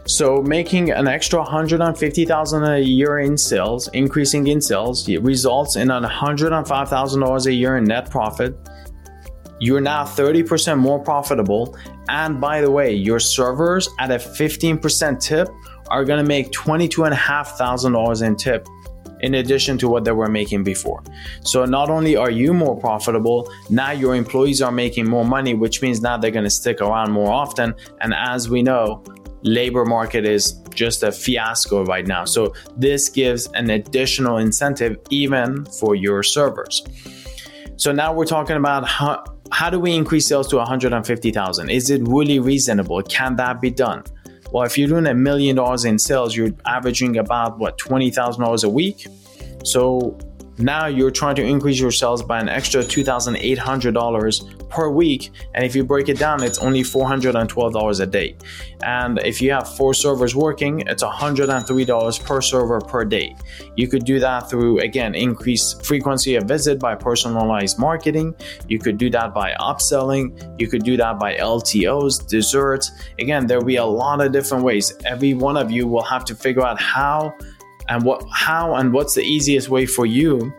So 0.06 0.42
making 0.42 0.90
an 0.90 1.06
extra 1.06 1.38
150,000 1.38 2.64
a 2.64 2.78
year 2.80 3.20
in 3.20 3.38
sales, 3.38 3.88
increasing 3.92 4.48
in 4.48 4.60
sales, 4.60 5.08
results 5.08 5.76
in 5.76 5.90
an 5.90 6.02
$105,000 6.02 7.46
a 7.46 7.54
year 7.54 7.76
in 7.76 7.84
net 7.84 8.10
profit. 8.10 8.56
You're 9.60 9.80
now 9.80 10.04
30% 10.04 10.78
more 10.78 10.98
profitable. 10.98 11.76
And 12.08 12.40
by 12.40 12.60
the 12.60 12.70
way, 12.70 12.94
your 12.94 13.20
servers 13.20 13.88
at 13.98 14.10
a 14.10 14.16
15% 14.16 15.20
tip 15.20 15.48
are 15.88 16.04
to 16.18 16.28
make 16.28 16.50
$22,500 16.52 18.26
in 18.26 18.36
tip 18.36 18.66
in 19.20 19.34
addition 19.34 19.76
to 19.78 19.88
what 19.88 20.04
they 20.04 20.12
were 20.12 20.28
making 20.28 20.64
before. 20.64 21.02
So 21.42 21.64
not 21.64 21.90
only 21.90 22.16
are 22.16 22.30
you 22.30 22.54
more 22.54 22.78
profitable, 22.78 23.52
now 23.68 23.90
your 23.90 24.14
employees 24.14 24.62
are 24.62 24.72
making 24.72 25.08
more 25.08 25.24
money, 25.24 25.54
which 25.54 25.82
means 25.82 26.00
now 26.00 26.16
they're 26.16 26.30
to 26.44 26.50
stick 26.50 26.80
around 26.80 27.12
more 27.12 27.30
often. 27.30 27.74
And 28.00 28.14
as 28.14 28.48
we 28.48 28.62
know, 28.62 29.04
labor 29.42 29.84
market 29.84 30.24
is 30.24 30.52
just 30.74 31.02
a 31.02 31.12
fiasco 31.12 31.84
right 31.84 32.06
now. 32.06 32.24
So 32.24 32.54
this 32.76 33.08
gives 33.08 33.46
an 33.48 33.70
additional 33.70 34.38
incentive 34.38 34.96
even 35.10 35.64
for 35.66 35.94
your 35.94 36.22
servers. 36.22 36.82
So 37.76 37.92
now 37.92 38.12
we're 38.12 38.26
talking 38.26 38.56
about 38.56 38.86
how 38.86 39.24
how 39.52 39.70
do 39.70 39.78
we 39.80 39.94
increase 39.94 40.26
sales 40.26 40.48
to 40.48 40.56
150,000? 40.56 41.70
Is 41.70 41.90
it 41.90 42.02
really 42.06 42.38
reasonable? 42.38 43.02
Can 43.02 43.36
that 43.36 43.60
be 43.60 43.70
done? 43.70 44.04
Well, 44.52 44.64
if 44.64 44.76
you're 44.76 44.88
doing 44.88 45.06
a 45.06 45.14
million 45.14 45.56
dollars 45.56 45.84
in 45.84 45.98
sales, 45.98 46.36
you're 46.36 46.50
averaging 46.66 47.18
about 47.18 47.58
what 47.58 47.78
$20,000 47.78 48.64
a 48.64 48.68
week. 48.68 49.06
So 49.64 50.18
now 50.58 50.86
you're 50.86 51.10
trying 51.10 51.36
to 51.36 51.42
increase 51.42 51.78
your 51.78 51.90
sales 51.90 52.22
by 52.22 52.40
an 52.40 52.48
extra 52.48 52.82
$2,800 52.82 54.59
per 54.70 54.88
week. 54.88 55.30
And 55.54 55.64
if 55.64 55.74
you 55.74 55.84
break 55.84 56.08
it 56.08 56.18
down, 56.18 56.42
it's 56.42 56.58
only 56.58 56.82
$412 56.82 58.00
a 58.00 58.06
day. 58.06 58.36
And 58.82 59.18
if 59.24 59.42
you 59.42 59.50
have 59.52 59.76
four 59.76 59.92
servers 59.92 60.34
working, 60.34 60.80
it's 60.86 61.02
$103 61.02 62.24
per 62.24 62.40
server 62.40 62.80
per 62.80 63.04
day. 63.04 63.36
You 63.76 63.88
could 63.88 64.04
do 64.04 64.18
that 64.20 64.48
through, 64.48 64.78
again, 64.78 65.14
increased 65.14 65.84
frequency 65.84 66.36
of 66.36 66.44
visit 66.44 66.78
by 66.78 66.94
personalized 66.94 67.78
marketing. 67.78 68.34
You 68.68 68.78
could 68.78 68.96
do 68.96 69.10
that 69.10 69.34
by 69.34 69.54
upselling. 69.60 70.60
You 70.60 70.68
could 70.68 70.84
do 70.84 70.96
that 70.96 71.18
by 71.18 71.36
LTOs, 71.36 72.26
desserts. 72.26 72.90
Again, 73.18 73.46
there'll 73.46 73.64
be 73.64 73.76
a 73.76 73.84
lot 73.84 74.20
of 74.20 74.32
different 74.32 74.64
ways. 74.64 74.94
Every 75.04 75.34
one 75.34 75.56
of 75.56 75.70
you 75.70 75.86
will 75.86 76.04
have 76.04 76.24
to 76.26 76.34
figure 76.34 76.62
out 76.62 76.80
how 76.80 77.34
and 77.88 78.04
what 78.04 78.24
how 78.30 78.74
and 78.76 78.92
what's 78.92 79.14
the 79.14 79.22
easiest 79.22 79.68
way 79.68 79.84
for 79.84 80.06
you 80.06 80.52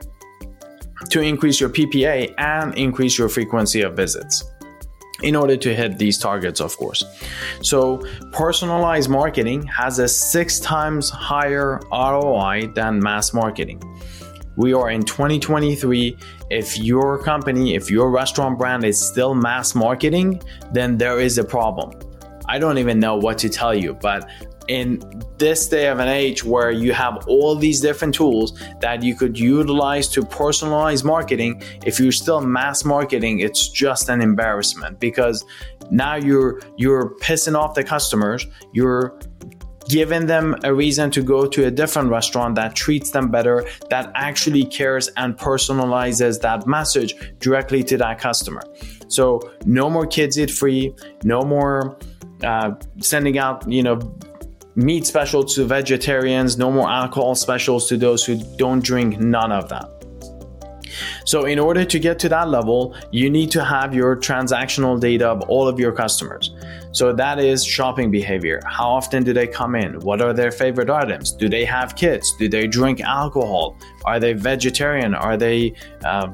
to 1.11 1.21
increase 1.21 1.59
your 1.59 1.69
PPA 1.69 2.33
and 2.37 2.77
increase 2.77 3.17
your 3.17 3.29
frequency 3.29 3.81
of 3.81 3.95
visits 3.95 4.43
in 5.23 5.35
order 5.35 5.55
to 5.55 5.75
hit 5.75 5.97
these 5.97 6.17
targets, 6.17 6.59
of 6.59 6.75
course. 6.77 7.03
So, 7.61 8.03
personalized 8.31 9.09
marketing 9.09 9.63
has 9.67 9.99
a 9.99 10.07
six 10.07 10.59
times 10.59 11.09
higher 11.09 11.79
ROI 11.91 12.71
than 12.73 12.99
mass 12.99 13.33
marketing. 13.33 13.81
We 14.57 14.73
are 14.73 14.89
in 14.89 15.03
2023. 15.03 16.17
If 16.49 16.77
your 16.77 17.23
company, 17.23 17.75
if 17.75 17.89
your 17.89 18.11
restaurant 18.11 18.57
brand 18.57 18.83
is 18.83 19.01
still 19.01 19.33
mass 19.33 19.75
marketing, 19.75 20.41
then 20.73 20.97
there 20.97 21.19
is 21.19 21.37
a 21.37 21.43
problem. 21.43 21.91
I 22.47 22.59
don't 22.59 22.77
even 22.77 22.99
know 22.99 23.15
what 23.15 23.37
to 23.39 23.49
tell 23.49 23.73
you, 23.73 23.93
but 23.93 24.29
in 24.71 25.01
this 25.37 25.67
day 25.67 25.89
of 25.89 25.99
an 25.99 26.07
age 26.07 26.45
where 26.45 26.71
you 26.71 26.93
have 26.93 27.27
all 27.27 27.57
these 27.57 27.81
different 27.81 28.13
tools 28.13 28.57
that 28.79 29.03
you 29.03 29.13
could 29.13 29.37
utilize 29.37 30.07
to 30.07 30.21
personalize 30.21 31.03
marketing 31.03 31.61
if 31.85 31.99
you're 31.99 32.17
still 32.23 32.39
mass 32.39 32.85
marketing 32.85 33.39
it's 33.39 33.67
just 33.67 34.07
an 34.07 34.21
embarrassment 34.21 34.97
because 35.01 35.43
now 35.89 36.15
you're 36.15 36.61
you're 36.77 37.09
pissing 37.15 37.53
off 37.53 37.75
the 37.75 37.83
customers 37.83 38.47
you're 38.71 39.19
giving 39.89 40.27
them 40.27 40.55
a 40.63 40.73
reason 40.73 41.11
to 41.11 41.21
go 41.21 41.45
to 41.45 41.65
a 41.65 41.71
different 41.71 42.09
restaurant 42.09 42.55
that 42.55 42.75
treats 42.75 43.11
them 43.11 43.29
better, 43.29 43.65
that 43.89 44.09
actually 44.15 44.63
cares 44.63 45.09
and 45.17 45.35
personalizes 45.37 46.39
that 46.39 46.65
message 46.67 47.13
directly 47.39 47.83
to 47.83 47.97
that 47.97 48.19
customer. 48.19 48.61
So, 49.07 49.41
no 49.65 49.89
more 49.89 50.05
kids 50.05 50.37
eat 50.39 50.51
free, 50.51 50.93
no 51.23 51.41
more 51.41 51.97
uh, 52.43 52.75
sending 52.99 53.37
out, 53.37 53.69
you 53.69 53.83
know, 53.83 53.99
meat 54.75 55.05
special 55.05 55.43
to 55.43 55.65
vegetarians, 55.65 56.57
no 56.57 56.71
more 56.71 56.89
alcohol 56.89 57.35
specials 57.35 57.87
to 57.89 57.97
those 57.97 58.25
who 58.25 58.37
don't 58.57 58.83
drink, 58.83 59.19
none 59.19 59.51
of 59.51 59.69
that. 59.69 60.01
So, 61.25 61.45
in 61.45 61.59
order 61.59 61.85
to 61.85 61.99
get 61.99 62.19
to 62.19 62.29
that 62.29 62.49
level, 62.49 62.95
you 63.11 63.29
need 63.29 63.51
to 63.51 63.63
have 63.63 63.93
your 63.93 64.15
transactional 64.15 64.99
data 64.99 65.27
of 65.27 65.41
all 65.49 65.67
of 65.67 65.79
your 65.79 65.91
customers. 65.91 66.53
So, 66.91 67.13
that 67.13 67.39
is 67.39 67.63
shopping 67.63 68.11
behavior. 68.11 68.61
How 68.65 68.89
often 68.89 69.23
do 69.23 69.33
they 69.33 69.47
come 69.47 69.75
in? 69.75 69.99
What 70.01 70.21
are 70.21 70.33
their 70.33 70.51
favorite 70.51 70.89
items? 70.89 71.31
Do 71.31 71.47
they 71.47 71.65
have 71.65 71.95
kids? 71.95 72.35
Do 72.37 72.49
they 72.49 72.67
drink 72.67 73.01
alcohol? 73.01 73.77
Are 74.05 74.19
they 74.19 74.33
vegetarian? 74.33 75.13
Are 75.13 75.37
they 75.37 75.73
uh, 76.03 76.27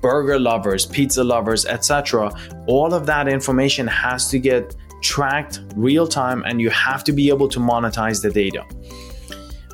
burger 0.00 0.38
lovers, 0.38 0.86
pizza 0.86 1.22
lovers, 1.22 1.66
etc.? 1.66 2.32
All 2.66 2.94
of 2.94 3.06
that 3.06 3.28
information 3.28 3.86
has 3.86 4.28
to 4.30 4.38
get 4.38 4.74
tracked 5.00 5.60
real 5.74 6.06
time 6.06 6.42
and 6.46 6.60
you 6.60 6.70
have 6.70 7.04
to 7.04 7.12
be 7.12 7.28
able 7.28 7.48
to 7.48 7.60
monetize 7.60 8.22
the 8.22 8.30
data. 8.30 8.64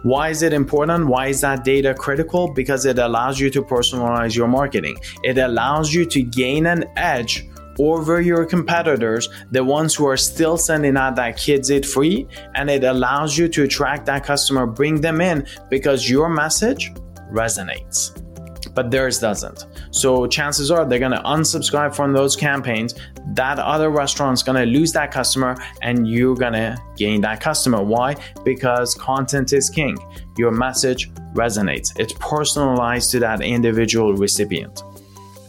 Why 0.02 0.28
is 0.28 0.42
it 0.42 0.52
important? 0.52 1.06
Why 1.06 1.28
is 1.28 1.40
that 1.40 1.64
data 1.64 1.94
critical? 1.94 2.52
Because 2.52 2.86
it 2.86 2.98
allows 2.98 3.40
you 3.40 3.50
to 3.50 3.62
personalize 3.62 4.36
your 4.36 4.46
marketing. 4.46 4.96
It 5.24 5.38
allows 5.38 5.92
you 5.92 6.04
to 6.06 6.22
gain 6.22 6.66
an 6.66 6.84
edge 6.96 7.48
over 7.78 8.20
your 8.20 8.44
competitors, 8.44 9.28
the 9.50 9.62
ones 9.62 9.94
who 9.94 10.06
are 10.06 10.16
still 10.16 10.56
sending 10.56 10.96
out 10.96 11.16
that 11.16 11.36
kids 11.36 11.70
eat 11.70 11.84
free, 11.84 12.26
and 12.54 12.70
it 12.70 12.84
allows 12.84 13.36
you 13.36 13.48
to 13.48 13.64
attract 13.64 14.06
that 14.06 14.24
customer, 14.24 14.66
bring 14.66 15.00
them 15.00 15.20
in 15.20 15.46
because 15.68 16.08
your 16.08 16.28
message 16.28 16.92
resonates 17.32 18.25
but 18.76 18.90
theirs 18.90 19.18
doesn't. 19.18 19.66
So 19.90 20.26
chances 20.26 20.70
are 20.70 20.84
they're 20.84 21.00
going 21.00 21.12
to 21.12 21.22
unsubscribe 21.22 21.96
from 21.96 22.12
those 22.12 22.36
campaigns. 22.36 22.94
That 23.28 23.58
other 23.58 23.90
restaurant's 23.90 24.42
going 24.42 24.62
to 24.62 24.66
lose 24.66 24.92
that 24.92 25.10
customer 25.10 25.56
and 25.80 26.06
you're 26.06 26.36
going 26.36 26.52
to 26.52 26.78
gain 26.96 27.22
that 27.22 27.40
customer. 27.40 27.82
Why? 27.82 28.14
Because 28.44 28.94
content 28.94 29.54
is 29.54 29.70
king. 29.70 29.96
Your 30.36 30.52
message 30.52 31.10
resonates, 31.32 31.98
it's 31.98 32.12
personalized 32.20 33.10
to 33.12 33.18
that 33.20 33.40
individual 33.40 34.14
recipient. 34.14 34.82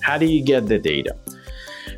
How 0.02 0.18
do 0.18 0.26
you 0.26 0.42
get 0.42 0.68
the 0.68 0.80
data? 0.80 1.16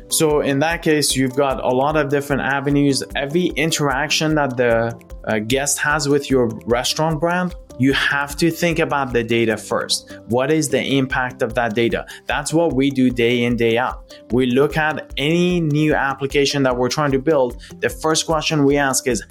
So, 0.08 0.40
in 0.40 0.58
that 0.58 0.82
case, 0.82 1.14
you've 1.14 1.36
got 1.36 1.62
a 1.64 1.68
lot 1.68 1.96
of 1.96 2.08
different 2.08 2.42
avenues. 2.42 3.04
Every 3.14 3.46
interaction 3.54 4.34
that 4.34 4.56
the 4.56 5.00
uh, 5.28 5.38
guest 5.38 5.78
has 5.78 6.08
with 6.08 6.28
your 6.28 6.46
restaurant 6.66 7.20
brand 7.20 7.54
you 7.80 7.94
have 7.94 8.36
to 8.36 8.50
think 8.50 8.78
about 8.78 9.14
the 9.14 9.24
data 9.24 9.56
first. 9.56 10.20
What 10.28 10.52
is 10.52 10.68
the 10.68 10.82
impact 10.82 11.40
of 11.40 11.54
that 11.54 11.74
data? 11.74 12.06
That's 12.26 12.52
what 12.52 12.74
we 12.74 12.90
do 12.90 13.08
day 13.08 13.44
in, 13.44 13.56
day 13.56 13.78
out. 13.78 14.14
We 14.32 14.46
look 14.46 14.76
at 14.76 15.10
any 15.16 15.60
new 15.60 15.94
application 15.94 16.62
that 16.64 16.76
we're 16.76 16.90
trying 16.90 17.10
to 17.12 17.18
build. 17.18 17.62
The 17.80 17.88
first 17.88 18.26
question 18.26 18.64
we 18.64 18.76
ask 18.76 19.08
is 19.08 19.24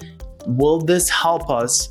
Will 0.46 0.80
this 0.80 1.08
help 1.08 1.48
us 1.48 1.90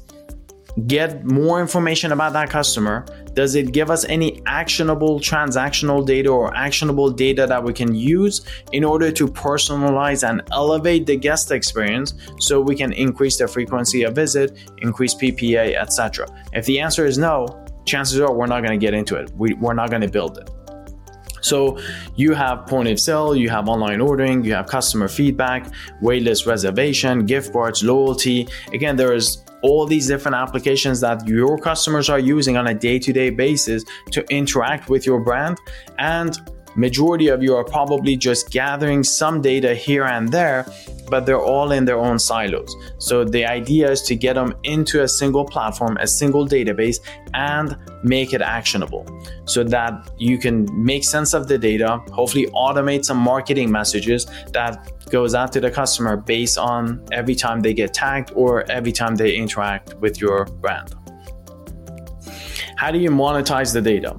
get 0.86 1.24
more 1.24 1.62
information 1.62 2.12
about 2.12 2.34
that 2.34 2.50
customer? 2.50 3.06
Does 3.40 3.56
it 3.56 3.72
give 3.72 3.90
us 3.90 4.04
any 4.10 4.42
actionable 4.46 5.18
transactional 5.18 6.06
data 6.06 6.30
or 6.30 6.54
actionable 6.58 7.10
data 7.10 7.48
that 7.48 7.64
we 7.64 7.72
can 7.72 7.96
use 7.96 8.42
in 8.74 8.84
order 8.84 9.14
to 9.14 9.28
personalize 9.28 10.28
and 10.30 10.42
elevate 10.52 11.06
the 11.06 11.16
guest 11.16 11.50
experience 11.50 12.16
so 12.40 12.60
we 12.60 12.76
can 12.76 12.92
increase 12.92 13.38
the 13.38 13.48
frequency 13.48 14.04
of 14.04 14.14
visit, 14.14 14.58
increase 14.80 15.16
PPA, 15.16 15.74
etc.? 15.82 16.28
If 16.52 16.66
the 16.66 16.82
answer 16.82 17.06
is 17.06 17.18
no, 17.18 17.48
chances 17.86 18.20
are 18.20 18.34
we're 18.34 18.46
not 18.46 18.60
going 18.60 18.78
to 18.78 18.86
get 18.86 18.94
into 18.94 19.16
it. 19.16 19.32
We, 19.38 19.54
we're 19.54 19.74
not 19.74 19.90
going 19.90 20.02
to 20.02 20.10
build 20.10 20.38
it. 20.38 20.50
So 21.42 21.80
you 22.16 22.34
have 22.34 22.66
point 22.68 22.90
of 22.90 23.00
sale, 23.00 23.36
you 23.36 23.50
have 23.50 23.68
online 23.68 24.02
ordering, 24.02 24.44
you 24.44 24.54
have 24.54 24.68
customer 24.68 25.08
feedback, 25.08 25.72
waitlist 26.02 26.46
reservation, 26.48 27.26
gift 27.26 27.54
cards, 27.54 27.84
loyalty. 27.84 28.48
Again, 28.74 28.96
there 28.96 29.14
is 29.14 29.44
all 29.62 29.86
these 29.86 30.08
different 30.08 30.36
applications 30.36 31.02
that 31.02 31.28
your 31.28 31.58
customers 31.58 32.10
are 32.10 32.20
using 32.20 32.56
on 32.58 32.68
a 32.68 32.74
day-to-day 32.74 33.30
basis 33.30 33.84
to 34.12 34.26
interact 34.30 34.90
with 34.90 35.06
your 35.06 35.20
brand 35.20 35.58
and 35.98 36.40
majority 36.76 37.28
of 37.28 37.42
you 37.44 37.56
are 37.56 37.64
probably 37.64 38.16
just 38.16 38.52
gathering 38.52 39.04
some 39.04 39.42
data 39.42 39.74
here 39.74 40.06
and 40.06 40.30
there 40.30 40.66
but 41.10 41.26
they're 41.26 41.42
all 41.42 41.72
in 41.72 41.86
their 41.86 41.98
own 41.98 42.20
silos. 42.20 42.76
So 43.00 43.24
the 43.24 43.46
idea 43.46 43.92
is 43.92 44.02
to 44.04 44.16
get 44.16 44.34
them 44.34 44.54
into 44.64 45.02
a 45.04 45.08
single 45.08 45.46
platform 45.46 45.98
a 46.00 46.08
single 46.08 46.48
database 46.48 46.98
and 47.34 47.78
make 48.04 48.34
it 48.34 48.42
actionable 48.42 49.06
so 49.46 49.64
that 49.64 50.12
you 50.18 50.38
can 50.38 50.68
make 50.84 51.04
sense 51.04 51.34
of 51.34 51.48
the 51.48 51.58
data 51.58 52.02
hopefully 52.12 52.46
automate 52.48 53.04
some 53.04 53.18
marketing 53.18 53.72
messages 53.72 54.26
that 54.54 54.92
goes 55.10 55.34
out 55.34 55.52
to 55.52 55.60
the 55.60 55.72
customer 55.72 56.16
based 56.16 56.58
on 56.58 57.04
every 57.12 57.36
time 57.36 57.60
they 57.62 57.74
get 57.74 57.94
tagged 57.94 58.32
or 58.36 58.70
every 58.72 58.92
time 58.92 59.16
they 59.16 59.36
interact 59.36 59.96
with 59.96 60.22
your 60.22 60.46
brand. 60.46 60.94
How 62.76 62.92
do 62.92 63.00
you 63.00 63.10
monetize 63.10 63.74
the 63.74 63.82
data 63.82 64.18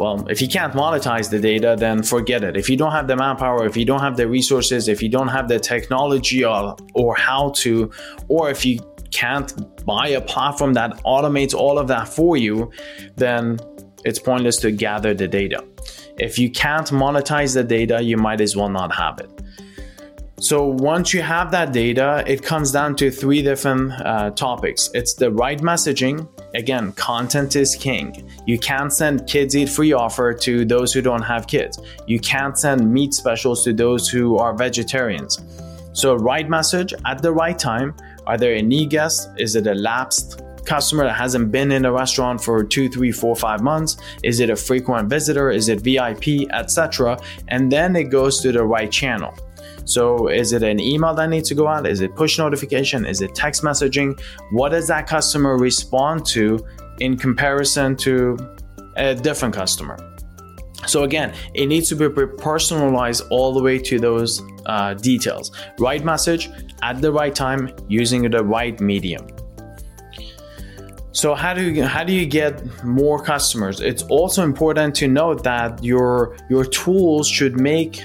well, 0.00 0.26
if 0.28 0.40
you 0.40 0.48
can't 0.48 0.72
monetize 0.72 1.28
the 1.28 1.38
data, 1.38 1.76
then 1.78 2.02
forget 2.02 2.42
it. 2.42 2.56
If 2.56 2.70
you 2.70 2.76
don't 2.76 2.92
have 2.92 3.06
the 3.06 3.16
manpower, 3.16 3.66
if 3.66 3.76
you 3.76 3.84
don't 3.84 4.00
have 4.00 4.16
the 4.16 4.26
resources, 4.26 4.88
if 4.88 5.02
you 5.02 5.10
don't 5.10 5.28
have 5.28 5.46
the 5.46 5.60
technology 5.60 6.42
or, 6.42 6.74
or 6.94 7.14
how 7.14 7.50
to, 7.56 7.90
or 8.28 8.48
if 8.50 8.64
you 8.64 8.80
can't 9.10 9.84
buy 9.84 10.08
a 10.08 10.20
platform 10.22 10.72
that 10.72 10.92
automates 11.04 11.54
all 11.54 11.78
of 11.78 11.86
that 11.88 12.08
for 12.08 12.38
you, 12.38 12.72
then 13.16 13.58
it's 14.02 14.18
pointless 14.18 14.56
to 14.56 14.70
gather 14.70 15.12
the 15.12 15.28
data. 15.28 15.62
If 16.18 16.38
you 16.38 16.50
can't 16.50 16.88
monetize 16.88 17.52
the 17.52 17.62
data, 17.62 18.02
you 18.02 18.16
might 18.16 18.40
as 18.40 18.56
well 18.56 18.70
not 18.70 18.94
have 18.94 19.20
it. 19.20 19.30
So 20.40 20.64
once 20.64 21.12
you 21.12 21.20
have 21.20 21.50
that 21.50 21.74
data, 21.74 22.24
it 22.26 22.42
comes 22.42 22.72
down 22.72 22.96
to 22.96 23.10
three 23.10 23.42
different 23.42 23.92
uh, 23.92 24.30
topics. 24.30 24.88
It's 24.94 25.12
the 25.12 25.30
right 25.30 25.60
messaging. 25.60 26.26
Again, 26.54 26.92
content 26.92 27.54
is 27.56 27.76
king. 27.76 28.28
You 28.46 28.58
can't 28.58 28.92
send 28.92 29.26
kids 29.26 29.56
eat 29.56 29.68
free 29.68 29.92
offer 29.92 30.32
to 30.34 30.64
those 30.64 30.92
who 30.92 31.00
don't 31.00 31.22
have 31.22 31.46
kids. 31.46 31.80
You 32.06 32.18
can't 32.18 32.58
send 32.58 32.92
meat 32.92 33.14
specials 33.14 33.64
to 33.64 33.72
those 33.72 34.08
who 34.08 34.36
are 34.36 34.54
vegetarians. 34.54 35.38
So 35.92 36.14
right 36.14 36.48
message 36.48 36.92
at 37.06 37.22
the 37.22 37.32
right 37.32 37.58
time. 37.58 37.94
Are 38.26 38.36
there 38.36 38.54
any 38.54 38.86
guests? 38.86 39.28
Is 39.36 39.56
it 39.56 39.66
a 39.66 39.74
lapsed 39.74 40.42
customer 40.64 41.04
that 41.04 41.16
hasn't 41.16 41.50
been 41.50 41.72
in 41.72 41.84
a 41.84 41.92
restaurant 41.92 42.42
for 42.42 42.62
two, 42.62 42.88
three, 42.88 43.12
four, 43.12 43.34
five 43.34 43.60
months? 43.60 43.96
Is 44.22 44.40
it 44.40 44.50
a 44.50 44.56
frequent 44.56 45.08
visitor? 45.08 45.50
Is 45.50 45.68
it 45.68 45.80
VIP, 45.80 46.48
etc.? 46.52 47.18
And 47.48 47.70
then 47.70 47.96
it 47.96 48.04
goes 48.04 48.40
to 48.42 48.52
the 48.52 48.64
right 48.64 48.90
channel. 48.90 49.34
So, 49.84 50.28
is 50.28 50.52
it 50.52 50.62
an 50.62 50.80
email 50.80 51.14
that 51.14 51.28
needs 51.28 51.48
to 51.48 51.54
go 51.54 51.66
out? 51.68 51.86
Is 51.86 52.00
it 52.00 52.14
push 52.14 52.38
notification? 52.38 53.06
Is 53.06 53.20
it 53.22 53.34
text 53.34 53.62
messaging? 53.62 54.20
What 54.52 54.70
does 54.70 54.86
that 54.88 55.06
customer 55.06 55.56
respond 55.56 56.26
to 56.26 56.64
in 57.00 57.16
comparison 57.16 57.96
to 57.96 58.36
a 58.96 59.14
different 59.14 59.54
customer. 59.54 59.96
So 60.86 61.04
again, 61.04 61.34
it 61.54 61.66
needs 61.66 61.88
to 61.90 61.96
be 61.96 62.08
personalized 62.38 63.24
all 63.30 63.52
the 63.52 63.62
way 63.62 63.78
to 63.78 63.98
those 63.98 64.42
uh, 64.66 64.94
details. 64.94 65.52
Right 65.78 66.04
message 66.04 66.50
at 66.82 67.00
the 67.00 67.12
right 67.12 67.34
time 67.34 67.70
using 67.88 68.30
the 68.30 68.42
right 68.44 68.80
medium. 68.80 69.26
So 71.12 71.34
how 71.34 71.52
do 71.54 71.70
you 71.70 71.84
how 71.84 72.04
do 72.04 72.12
you 72.12 72.24
get 72.24 72.84
more 72.84 73.22
customers? 73.22 73.80
It's 73.80 74.04
also 74.04 74.44
important 74.44 74.94
to 74.96 75.08
note 75.08 75.42
that 75.42 75.82
your 75.84 76.36
your 76.48 76.64
tools 76.64 77.28
should 77.28 77.60
make 77.60 78.00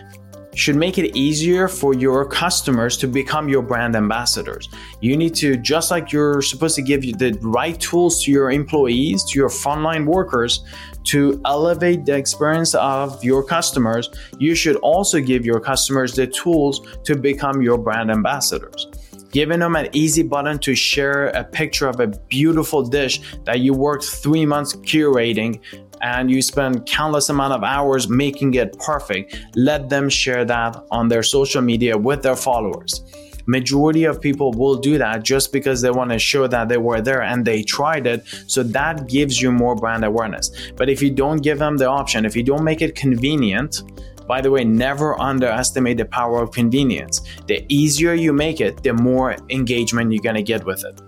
should 0.56 0.76
make 0.76 0.98
it 0.98 1.16
easier 1.16 1.68
for 1.68 1.94
your 1.94 2.26
customers 2.26 2.98
to 2.98 3.08
become 3.08 3.50
your 3.50 3.62
brand 3.62 3.96
ambassadors. 3.96 4.70
You 5.02 5.16
need 5.18 5.36
to, 5.36 5.58
just 5.58 5.92
like 5.92 6.12
you're 6.12 6.42
supposed 6.42 6.76
to 6.76 6.82
give 6.82 7.04
you 7.04 7.14
the 7.14 7.38
right 7.42 7.80
tools 7.80 8.24
to 8.24 8.32
your 8.32 8.50
employees, 8.52 9.24
to 9.26 9.40
your 9.40 9.50
frontline 9.50 10.06
workers, 10.06 10.64
to 11.06 11.40
elevate 11.46 12.06
the 12.06 12.16
experience 12.16 12.74
of 12.74 13.24
your 13.24 13.44
customers, 13.44 14.10
you 14.40 14.56
should 14.56 14.78
also 14.78 15.20
give 15.20 15.46
your 15.46 15.60
customers 15.60 16.14
the 16.14 16.26
tools 16.26 16.82
to 17.04 17.16
become 17.16 17.62
your 17.62 17.78
brand 17.78 18.10
ambassadors 18.10 18.88
giving 19.36 19.60
them 19.60 19.76
an 19.76 19.90
easy 19.92 20.24
button 20.24 20.58
to 20.58 20.74
share 20.74 21.28
a 21.28 21.44
picture 21.44 21.90
of 21.90 22.00
a 22.00 22.08
beautiful 22.08 22.82
dish 22.82 23.20
that 23.44 23.60
you 23.60 23.74
worked 23.74 24.06
three 24.06 24.46
months 24.46 24.74
curating 24.78 25.60
and 26.06 26.30
you 26.30 26.42
spend 26.42 26.86
countless 26.86 27.30
amount 27.30 27.52
of 27.52 27.64
hours 27.64 28.08
making 28.08 28.54
it 28.54 28.78
perfect 28.80 29.26
let 29.56 29.90
them 29.90 30.08
share 30.08 30.46
that 30.46 30.76
on 30.92 31.08
their 31.08 31.24
social 31.24 31.62
media 31.62 31.98
with 31.98 32.22
their 32.22 32.36
followers 32.36 33.02
majority 33.48 34.04
of 34.06 34.22
people 34.22 34.52
will 34.52 34.76
do 34.76 34.98
that 34.98 35.24
just 35.24 35.52
because 35.52 35.82
they 35.82 35.92
want 35.92 36.12
to 36.12 36.20
show 36.20 36.48
that 36.48 36.70
they 36.70 36.78
were 36.78 37.02
there 37.02 37.24
and 37.24 37.46
they 37.46 37.62
tried 37.64 38.06
it 38.06 38.24
so 38.48 38.62
that 38.62 39.08
gives 39.08 39.42
you 39.42 39.52
more 39.52 39.76
brand 39.76 40.04
awareness 40.06 40.52
but 40.76 40.90
if 40.90 41.02
you 41.02 41.10
don't 41.10 41.42
give 41.42 41.58
them 41.60 41.76
the 41.78 41.90
option 42.00 42.26
if 42.26 42.36
you 42.36 42.44
don't 42.44 42.64
make 42.64 42.82
it 42.82 42.96
convenient 42.96 43.82
by 44.28 44.42
the 44.42 44.50
way, 44.50 44.64
never 44.64 45.20
underestimate 45.22 45.98
the 45.98 46.06
power 46.06 46.42
of 46.42 46.50
convenience. 46.52 47.22
The 47.46 47.64
easier 47.70 48.16
you 48.16 48.34
make 48.34 48.60
it, 48.60 48.82
the 48.82 48.94
more 48.94 49.38
engagement 49.52 50.12
you're 50.12 50.34
to 50.34 50.42
get 50.42 50.66
with 50.66 50.84
it. 50.84 51.00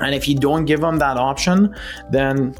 And 0.00 0.14
if 0.14 0.28
you 0.28 0.36
don't 0.36 0.64
give 0.64 0.80
them 0.80 0.98
that 0.98 1.16
option, 1.16 1.74
then 2.10 2.54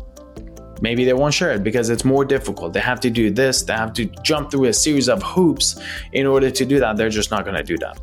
maybe 0.84 1.04
they 1.04 1.14
won't 1.14 1.34
share 1.34 1.52
it 1.52 1.64
because 1.64 1.88
it's 1.94 2.04
more 2.04 2.24
difficult. 2.24 2.74
They 2.74 2.84
have 2.92 3.00
to 3.00 3.10
do 3.10 3.30
this, 3.30 3.62
they 3.62 3.72
have 3.72 3.92
to 3.94 4.04
jump 4.30 4.50
through 4.50 4.66
a 4.66 4.72
series 4.72 5.08
of 5.08 5.22
hoops 5.22 5.80
in 6.12 6.26
order 6.26 6.50
to 6.58 6.64
do 6.64 6.78
that. 6.78 6.96
They're 6.96 7.16
just 7.20 7.30
not 7.30 7.44
going 7.46 7.56
to 7.56 7.68
do 7.72 7.78
that. 7.78 7.98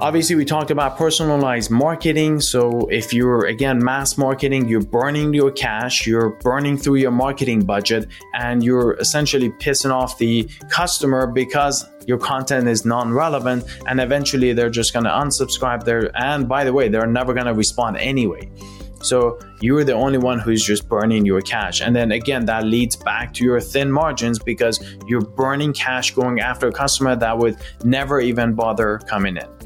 Obviously, 0.00 0.36
we 0.36 0.44
talked 0.44 0.70
about 0.70 0.96
personalized 0.96 1.72
marketing. 1.72 2.40
So, 2.40 2.86
if 2.86 3.12
you're 3.12 3.46
again 3.46 3.82
mass 3.84 4.16
marketing, 4.16 4.68
you're 4.68 4.88
burning 4.98 5.34
your 5.34 5.50
cash, 5.50 6.06
you're 6.06 6.30
burning 6.48 6.76
through 6.78 6.98
your 7.04 7.10
marketing 7.10 7.64
budget, 7.64 8.06
and 8.32 8.62
you're 8.62 8.92
essentially 9.00 9.50
pissing 9.50 9.90
off 9.90 10.16
the 10.18 10.48
customer 10.70 11.26
because 11.26 11.84
your 12.06 12.18
content 12.18 12.68
is 12.68 12.84
non 12.84 13.12
relevant, 13.12 13.64
and 13.88 14.00
eventually 14.00 14.52
they're 14.52 14.70
just 14.70 14.92
going 14.92 15.04
to 15.04 15.10
unsubscribe 15.10 15.82
there. 15.82 16.16
And 16.16 16.48
by 16.48 16.62
the 16.62 16.72
way, 16.72 16.88
they're 16.88 17.14
never 17.20 17.34
going 17.34 17.46
to 17.46 17.54
respond 17.54 17.96
anyway. 17.96 18.48
So 19.00 19.38
you're 19.60 19.84
the 19.84 19.92
only 19.92 20.18
one 20.18 20.38
who's 20.38 20.64
just 20.64 20.88
burning 20.88 21.24
your 21.24 21.40
cash. 21.40 21.80
And 21.80 21.94
then 21.94 22.12
again, 22.12 22.44
that 22.46 22.64
leads 22.64 22.96
back 22.96 23.32
to 23.34 23.44
your 23.44 23.60
thin 23.60 23.90
margins 23.90 24.38
because 24.38 24.82
you're 25.06 25.20
burning 25.20 25.72
cash 25.72 26.14
going 26.14 26.40
after 26.40 26.68
a 26.68 26.72
customer 26.72 27.16
that 27.16 27.38
would 27.38 27.56
never 27.84 28.20
even 28.20 28.54
bother 28.54 28.98
coming 29.06 29.36
in. 29.36 29.57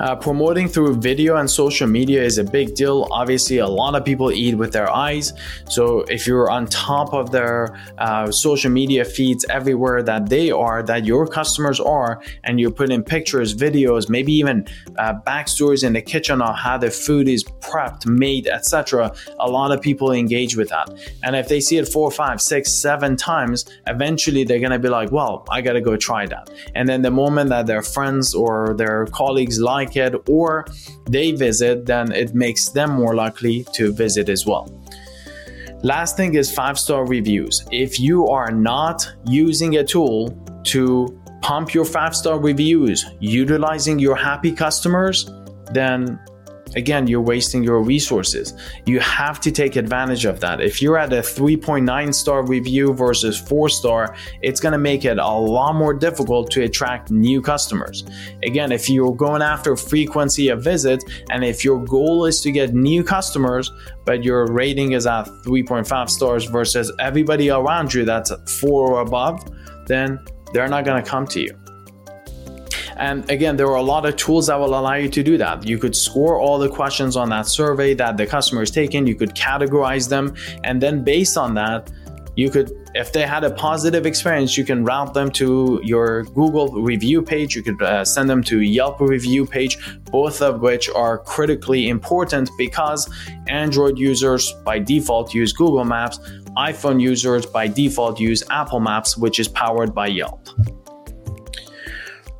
Uh, 0.00 0.16
promoting 0.16 0.68
through 0.68 0.94
video 0.96 1.36
and 1.36 1.50
social 1.50 1.86
media 1.86 2.22
is 2.22 2.38
a 2.38 2.44
big 2.44 2.74
deal. 2.74 3.08
Obviously, 3.10 3.58
a 3.58 3.66
lot 3.66 3.94
of 3.94 4.04
people 4.04 4.30
eat 4.32 4.54
with 4.56 4.72
their 4.72 4.90
eyes. 4.90 5.32
So 5.68 6.00
if 6.02 6.26
you're 6.26 6.50
on 6.50 6.66
top 6.66 7.12
of 7.12 7.30
their 7.30 7.78
uh, 7.98 8.30
social 8.30 8.70
media 8.70 9.04
feeds 9.04 9.44
everywhere 9.48 10.02
that 10.02 10.28
they 10.28 10.50
are, 10.50 10.82
that 10.82 11.04
your 11.04 11.26
customers 11.26 11.80
are, 11.80 12.22
and 12.44 12.60
you 12.60 12.70
put 12.70 12.90
in 12.90 13.02
pictures, 13.02 13.54
videos, 13.54 14.08
maybe 14.08 14.32
even 14.32 14.66
uh, 14.98 15.14
backstories 15.26 15.84
in 15.84 15.92
the 15.92 16.02
kitchen 16.02 16.42
on 16.42 16.54
how 16.54 16.76
the 16.76 16.90
food 16.90 17.28
is 17.28 17.44
prepped, 17.44 18.06
made, 18.06 18.46
etc., 18.46 19.14
a 19.40 19.48
lot 19.48 19.72
of 19.72 19.80
people 19.80 20.12
engage 20.12 20.56
with 20.56 20.68
that. 20.68 20.90
And 21.22 21.36
if 21.36 21.48
they 21.48 21.60
see 21.60 21.78
it 21.78 21.88
four, 21.88 22.10
five, 22.10 22.40
six, 22.40 22.72
seven 22.72 23.16
times, 23.16 23.64
eventually 23.86 24.44
they're 24.44 24.60
gonna 24.60 24.78
be 24.78 24.88
like, 24.88 25.10
"Well, 25.12 25.44
I 25.50 25.60
gotta 25.60 25.80
go 25.80 25.96
try 25.96 26.26
that." 26.26 26.50
And 26.74 26.88
then 26.88 27.02
the 27.02 27.10
moment 27.10 27.50
that 27.50 27.66
their 27.66 27.82
friends 27.82 28.34
or 28.34 28.74
their 28.76 29.06
colleagues 29.06 29.53
colleagues 29.54 29.60
like 29.60 29.96
it 29.96 30.14
or 30.28 30.66
they 31.10 31.32
visit, 31.32 31.86
then 31.86 32.12
it 32.12 32.34
makes 32.34 32.70
them 32.70 32.90
more 32.90 33.14
likely 33.14 33.64
to 33.74 33.92
visit 33.92 34.28
as 34.28 34.46
well. 34.46 34.68
Last 35.82 36.16
thing 36.16 36.34
is 36.34 36.50
five 36.50 36.78
star 36.78 37.06
reviews. 37.06 37.64
If 37.70 38.00
you 38.00 38.28
are 38.28 38.50
not 38.50 39.06
using 39.26 39.76
a 39.76 39.84
tool 39.84 40.30
to 40.64 41.20
pump 41.42 41.74
your 41.74 41.84
five 41.84 42.14
star 42.14 42.38
reviews, 42.38 43.04
utilizing 43.20 43.98
your 43.98 44.16
happy 44.16 44.52
customers, 44.52 45.30
then 45.72 46.18
again, 46.76 47.06
you're 47.06 47.20
wasting 47.20 47.62
your 47.62 47.82
resources. 47.82 48.54
You 48.86 49.00
have 49.00 49.40
to 49.40 49.50
take 49.50 49.76
advantage 49.76 50.24
of 50.24 50.40
that. 50.40 50.60
If 50.60 50.82
you're 50.82 50.98
at 50.98 51.12
a 51.12 51.16
3.9 51.16 52.14
star 52.14 52.46
review 52.46 52.92
versus 52.92 53.38
4 53.38 53.68
star, 53.68 54.16
it's 54.42 54.60
going 54.60 54.72
to 54.72 54.78
make 54.78 55.04
it 55.04 55.18
a 55.18 55.28
lot 55.28 55.74
more 55.74 55.94
difficult 55.94 56.50
to 56.52 56.62
attract 56.62 57.10
new 57.10 57.40
customers. 57.40 58.04
Again, 58.42 58.72
if 58.72 58.88
you're 58.88 59.14
going 59.14 59.42
after 59.42 59.76
frequency 59.76 60.48
of 60.48 60.62
visits 60.62 61.04
and 61.30 61.44
if 61.44 61.64
your 61.64 61.84
goal 61.84 62.26
is 62.26 62.40
to 62.42 62.50
get 62.50 62.74
new 62.74 63.04
customers, 63.04 63.70
but 64.04 64.22
your 64.24 64.46
rating 64.46 64.92
is 64.92 65.06
at 65.06 65.24
3.5 65.24 66.10
stars 66.10 66.44
versus 66.44 66.92
everybody 66.98 67.50
around 67.50 67.92
you 67.94 68.04
that's 68.04 68.32
4 68.60 68.92
or 68.92 69.00
above, 69.00 69.44
then 69.86 70.18
they're 70.52 70.68
not 70.68 70.84
going 70.84 71.02
to 71.02 71.08
come 71.08 71.26
to 71.28 71.40
you. 71.40 71.63
And 72.96 73.28
again, 73.30 73.56
there 73.56 73.66
are 73.68 73.76
a 73.76 73.82
lot 73.82 74.06
of 74.06 74.16
tools 74.16 74.46
that 74.46 74.58
will 74.58 74.78
allow 74.78 74.94
you 74.94 75.08
to 75.08 75.22
do 75.22 75.36
that. 75.38 75.66
You 75.66 75.78
could 75.78 75.96
score 75.96 76.38
all 76.38 76.58
the 76.58 76.68
questions 76.68 77.16
on 77.16 77.28
that 77.30 77.46
survey 77.46 77.94
that 77.94 78.16
the 78.16 78.26
customer 78.26 78.62
is 78.62 78.70
taking, 78.70 79.06
you 79.06 79.14
could 79.14 79.34
categorize 79.34 80.08
them, 80.08 80.34
and 80.62 80.80
then 80.80 81.02
based 81.02 81.36
on 81.36 81.54
that, 81.54 81.90
you 82.36 82.50
could 82.50 82.72
if 82.94 83.12
they 83.12 83.22
had 83.22 83.44
a 83.44 83.50
positive 83.50 84.06
experience 84.06 84.56
you 84.56 84.64
can 84.64 84.84
route 84.84 85.14
them 85.14 85.30
to 85.30 85.80
your 85.84 86.24
google 86.24 86.68
review 86.82 87.22
page. 87.22 87.54
You 87.54 87.62
could 87.62 87.80
uh, 87.82 88.04
send 88.04 88.28
them 88.28 88.42
to 88.44 88.60
yelp 88.60 89.00
review 89.00 89.46
page 89.46 89.78
both 90.10 90.42
of 90.42 90.60
which 90.60 90.88
are 90.90 91.18
critically 91.18 91.88
important 91.88 92.50
because 92.58 93.08
android 93.48 93.98
users 93.98 94.52
by 94.64 94.78
default 94.78 95.34
use 95.34 95.52
google 95.52 95.84
maps. 95.84 96.18
iphone 96.56 97.00
users 97.00 97.46
by 97.46 97.68
default 97.68 98.18
use 98.20 98.42
apple 98.50 98.80
maps 98.80 99.16
which 99.16 99.38
is 99.38 99.48
powered 99.48 99.94
by 99.94 100.06
yelp 100.06 100.48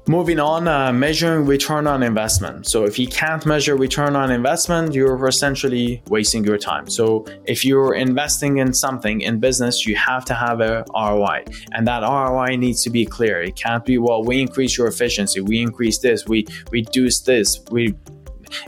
Moving 0.07 0.38
on, 0.38 0.69
uh, 0.69 0.93
measuring 0.93 1.47
return 1.47 1.87
on 1.87 2.03
investment. 2.03 2.67
So, 2.67 2.85
if 2.85 2.99
you 2.99 3.07
can't 3.07 3.47
measure 3.47 3.75
return 3.75 4.17
on 4.17 4.31
investment, 4.31 4.93
you're 4.93 5.27
essentially 5.27 6.03
wasting 6.09 6.45
your 6.45 6.59
time. 6.59 6.90
So, 6.90 7.25
if 7.47 7.64
you're 7.64 7.95
investing 7.95 8.59
in 8.59 8.75
something 8.75 9.23
in 9.23 9.40
business, 9.40 9.87
you 9.87 9.97
have 9.97 10.27
to 10.27 10.35
have 10.35 10.61
a 10.61 10.85
ROI, 10.95 11.45
and 11.73 11.87
that 11.87 12.03
ROI 12.03 12.57
needs 12.57 12.83
to 12.83 12.90
be 12.90 13.07
clear. 13.07 13.40
It 13.40 13.57
can't 13.57 13.83
be, 13.83 13.97
well, 13.97 14.23
we 14.23 14.43
increase 14.43 14.77
your 14.77 14.88
efficiency, 14.88 15.40
we 15.40 15.62
increase 15.62 15.97
this, 15.97 16.27
we 16.27 16.47
reduce 16.71 17.21
this, 17.21 17.61
we 17.71 17.95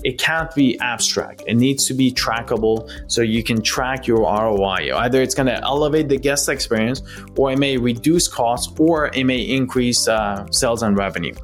it 0.05 0.19
can't 0.19 0.55
be 0.55 0.79
abstract. 0.81 1.43
It 1.47 1.55
needs 1.55 1.87
to 1.89 1.95
be 1.95 2.13
trackable 2.13 2.91
so 3.11 3.23
you 3.23 3.43
can 3.43 3.63
track 3.63 4.07
your 4.07 4.21
ROI. 4.21 4.95
Either 4.95 5.23
it's 5.23 5.35
going 5.35 5.47
to 5.47 5.61
elevate 5.63 6.09
the 6.09 6.19
guest 6.19 6.49
experience, 6.49 7.03
or 7.37 7.53
it 7.53 7.59
may 7.59 7.77
reduce 7.77 8.29
costs, 8.29 8.73
or 8.79 9.09
it 9.15 9.25
may 9.25 9.41
increase 9.41 10.09
uh, 10.09 10.47
sales 10.51 10.83
and 10.83 10.97
revenue. 10.97 11.35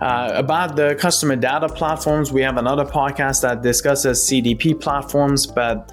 Uh, 0.00 0.30
about 0.34 0.76
the 0.76 0.94
customer 0.94 1.34
data 1.34 1.68
platforms, 1.68 2.30
we 2.30 2.40
have 2.40 2.56
another 2.56 2.84
podcast 2.84 3.42
that 3.42 3.62
discusses 3.62 4.20
CDP 4.20 4.80
platforms, 4.80 5.44
but 5.44 5.90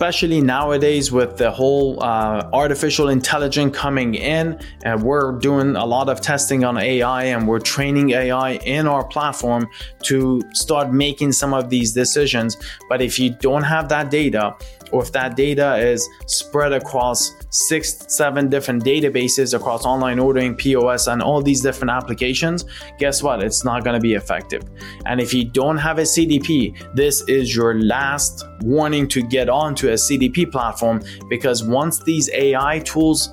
especially 0.00 0.40
nowadays 0.40 1.12
with 1.12 1.36
the 1.36 1.50
whole 1.50 2.02
uh, 2.02 2.48
artificial 2.54 3.10
intelligence 3.10 3.76
coming 3.76 4.14
in 4.14 4.58
and 4.82 5.02
we're 5.02 5.32
doing 5.32 5.76
a 5.76 5.84
lot 5.84 6.08
of 6.08 6.22
testing 6.22 6.64
on 6.64 6.78
ai 6.78 7.24
and 7.24 7.46
we're 7.46 7.58
training 7.58 8.08
ai 8.12 8.52
in 8.64 8.86
our 8.86 9.04
platform 9.04 9.68
to 10.02 10.40
start 10.54 10.90
making 10.90 11.30
some 11.32 11.52
of 11.52 11.68
these 11.68 11.92
decisions. 11.92 12.56
But 12.88 13.02
if 13.02 13.18
you 13.18 13.28
don't 13.28 13.62
have 13.62 13.90
that 13.90 14.10
data 14.10 14.56
or 14.92 15.02
if 15.02 15.12
that 15.12 15.36
data 15.36 15.76
is 15.76 16.08
spread 16.26 16.72
across 16.72 17.32
six, 17.50 18.04
seven 18.08 18.48
different 18.48 18.84
databases 18.84 19.54
across 19.54 19.84
online 19.84 20.18
ordering, 20.18 20.54
POS, 20.54 21.06
and 21.06 21.22
all 21.22 21.42
these 21.42 21.60
different 21.60 21.90
applications, 21.90 22.64
guess 22.98 23.22
what? 23.22 23.42
It's 23.42 23.64
not 23.64 23.84
going 23.84 23.94
to 23.94 24.00
be 24.00 24.14
effective. 24.14 24.62
And 25.06 25.20
if 25.20 25.34
you 25.34 25.44
don't 25.44 25.78
have 25.78 25.98
a 25.98 26.02
CDP, 26.02 26.94
this 26.94 27.22
is 27.28 27.54
your 27.54 27.80
last 27.80 28.44
warning 28.62 29.08
to 29.08 29.22
get 29.22 29.48
onto 29.48 29.88
a 29.88 29.94
CDP 29.94 30.50
platform 30.50 31.02
because 31.28 31.62
once 31.62 32.02
these 32.02 32.30
AI 32.30 32.80
tools 32.80 33.30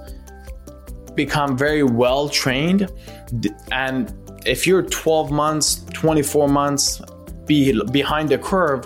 become 1.15 1.57
very 1.57 1.83
well 1.83 2.29
trained, 2.29 2.91
and 3.71 4.13
if 4.45 4.65
you're 4.65 4.83
12 4.83 5.31
months, 5.31 5.83
24 5.93 6.47
months 6.47 7.01
be 7.45 7.79
behind 7.91 8.29
the 8.29 8.37
curve, 8.37 8.85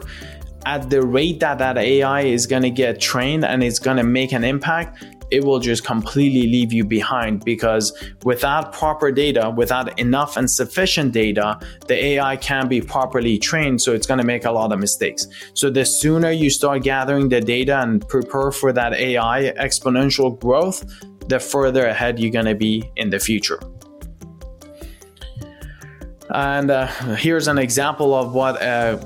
at 0.65 0.89
the 0.89 1.01
rate 1.01 1.39
that 1.39 1.57
that 1.57 1.77
AI 1.77 2.21
is 2.21 2.45
going 2.45 2.63
to 2.63 2.69
get 2.69 2.99
trained 2.99 3.45
and 3.45 3.63
it's 3.63 3.79
going 3.79 3.97
to 3.97 4.03
make 4.03 4.31
an 4.31 4.43
impact, 4.43 5.03
it 5.31 5.45
will 5.45 5.59
just 5.59 5.85
completely 5.85 6.47
leave 6.47 6.73
you 6.73 6.83
behind 6.83 7.43
because 7.45 7.93
without 8.23 8.73
proper 8.73 9.11
data, 9.11 9.49
without 9.49 9.97
enough 9.97 10.35
and 10.35 10.51
sufficient 10.51 11.13
data, 11.13 11.57
the 11.87 11.95
AI 11.95 12.35
can't 12.35 12.69
be 12.69 12.81
properly 12.81 13.39
trained. 13.39 13.81
So 13.81 13.93
it's 13.93 14.05
going 14.05 14.17
to 14.19 14.25
make 14.25 14.43
a 14.43 14.51
lot 14.51 14.73
of 14.73 14.79
mistakes. 14.79 15.25
So 15.53 15.69
the 15.69 15.85
sooner 15.85 16.31
you 16.31 16.49
start 16.49 16.83
gathering 16.83 17.29
the 17.29 17.39
data 17.39 17.79
and 17.79 18.05
prepare 18.07 18.51
for 18.51 18.73
that 18.73 18.93
AI 18.93 19.53
exponential 19.57 20.37
growth, 20.37 20.83
the 21.29 21.39
further 21.39 21.85
ahead 21.85 22.19
you're 22.19 22.31
going 22.31 22.45
to 22.45 22.55
be 22.55 22.91
in 22.97 23.09
the 23.09 23.19
future. 23.19 23.59
And 26.33 26.71
uh, 26.71 26.87
here's 27.15 27.47
an 27.47 27.57
example 27.57 28.13
of 28.13 28.33
what 28.33 28.61
a 28.61 28.99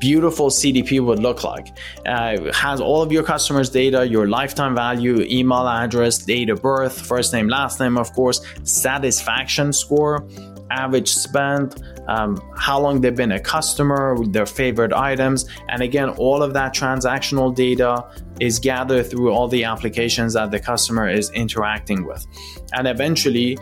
beautiful 0.00 0.48
CDP 0.48 1.04
would 1.04 1.18
look 1.18 1.44
like. 1.44 1.76
Uh, 2.06 2.52
has 2.52 2.80
all 2.80 3.02
of 3.02 3.12
your 3.12 3.22
customers' 3.22 3.70
data, 3.70 4.06
your 4.06 4.28
lifetime 4.28 4.74
value, 4.74 5.20
email 5.22 5.66
address, 5.66 6.18
date 6.18 6.50
of 6.50 6.62
birth, 6.62 7.00
first 7.00 7.32
name, 7.32 7.48
last 7.48 7.80
name, 7.80 7.96
of 7.96 8.12
course, 8.12 8.40
satisfaction 8.64 9.72
score, 9.72 10.26
average 10.70 11.08
spend, 11.08 11.82
um, 12.08 12.40
how 12.56 12.80
long 12.80 13.00
they've 13.00 13.14
been 13.14 13.32
a 13.32 13.40
customer, 13.40 14.16
their 14.28 14.46
favorite 14.46 14.92
items, 14.92 15.46
and 15.68 15.82
again, 15.82 16.08
all 16.10 16.42
of 16.42 16.52
that 16.54 16.74
transactional 16.74 17.54
data 17.54 18.04
is 18.40 18.58
gathered 18.58 19.10
through 19.10 19.30
all 19.30 19.48
the 19.48 19.64
applications 19.64 20.34
that 20.34 20.50
the 20.50 20.60
customer 20.60 21.08
is 21.08 21.30
interacting 21.30 22.04
with. 22.04 22.26
And 22.74 22.86
eventually, 22.86 23.58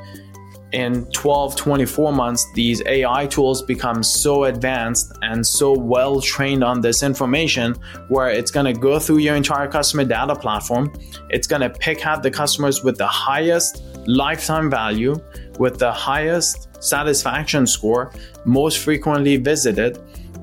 in 0.74 1.06
12 1.12 1.54
24 1.54 2.12
months 2.12 2.44
these 2.54 2.82
ai 2.86 3.26
tools 3.28 3.62
become 3.62 4.02
so 4.02 4.44
advanced 4.44 5.16
and 5.22 5.46
so 5.46 5.72
well 5.72 6.20
trained 6.20 6.64
on 6.64 6.80
this 6.80 7.04
information 7.04 7.76
where 8.08 8.28
it's 8.28 8.50
going 8.50 8.66
to 8.66 8.78
go 8.78 8.98
through 8.98 9.18
your 9.18 9.36
entire 9.36 9.68
customer 9.68 10.04
data 10.04 10.34
platform. 10.34 10.92
It's 11.30 11.46
going 11.46 11.62
to 11.62 11.70
pick 11.70 12.04
out 12.04 12.24
the 12.24 12.30
customers 12.30 12.82
with 12.82 12.98
the 12.98 13.06
highest 13.06 13.82
lifetime 14.06 14.68
value 14.68 15.14
with 15.60 15.78
the 15.78 15.92
highest 15.92 16.68
satisfaction 16.82 17.66
score 17.66 18.12
most 18.44 18.78
frequently 18.78 19.36
visited 19.36 19.98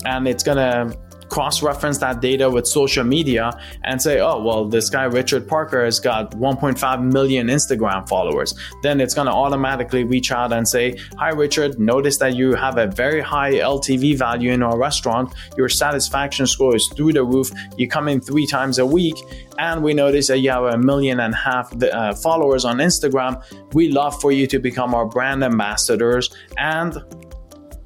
and 0.05 0.27
it's 0.27 0.43
going 0.43 0.57
to 0.57 0.97
cross 1.31 1.63
reference 1.63 1.97
that 1.99 2.19
data 2.19 2.49
with 2.49 2.67
social 2.67 3.05
media 3.05 3.57
and 3.85 4.01
say, 4.01 4.19
oh, 4.19 4.41
well, 4.43 4.65
this 4.65 4.89
guy, 4.89 5.05
Richard 5.05 5.47
Parker, 5.47 5.85
has 5.85 5.97
got 5.97 6.31
1.5 6.31 7.13
million 7.13 7.47
Instagram 7.47 8.07
followers. 8.07 8.53
Then 8.83 8.99
it's 8.99 9.13
going 9.13 9.27
to 9.27 9.31
automatically 9.31 10.03
reach 10.03 10.29
out 10.33 10.51
and 10.51 10.67
say, 10.67 10.97
hi, 11.17 11.29
Richard, 11.29 11.79
notice 11.79 12.17
that 12.17 12.35
you 12.35 12.53
have 12.55 12.77
a 12.77 12.87
very 12.87 13.21
high 13.21 13.53
LTV 13.53 14.17
value 14.17 14.51
in 14.51 14.61
our 14.61 14.77
restaurant. 14.77 15.33
Your 15.55 15.69
satisfaction 15.69 16.47
score 16.47 16.75
is 16.75 16.89
through 16.89 17.13
the 17.13 17.23
roof. 17.23 17.49
You 17.77 17.87
come 17.87 18.09
in 18.09 18.19
three 18.19 18.45
times 18.45 18.77
a 18.77 18.85
week. 18.85 19.15
And 19.57 19.83
we 19.83 19.93
notice 19.93 20.27
that 20.27 20.39
you 20.39 20.49
have 20.49 20.65
a 20.65 20.77
million 20.77 21.21
and 21.21 21.33
a 21.33 21.37
half 21.37 21.71
uh, 21.81 22.13
followers 22.13 22.65
on 22.65 22.77
Instagram. 22.77 23.41
We 23.73 23.89
love 23.89 24.19
for 24.19 24.33
you 24.33 24.47
to 24.47 24.59
become 24.59 24.93
our 24.93 25.05
brand 25.05 25.45
ambassadors 25.45 26.29
and 26.57 26.97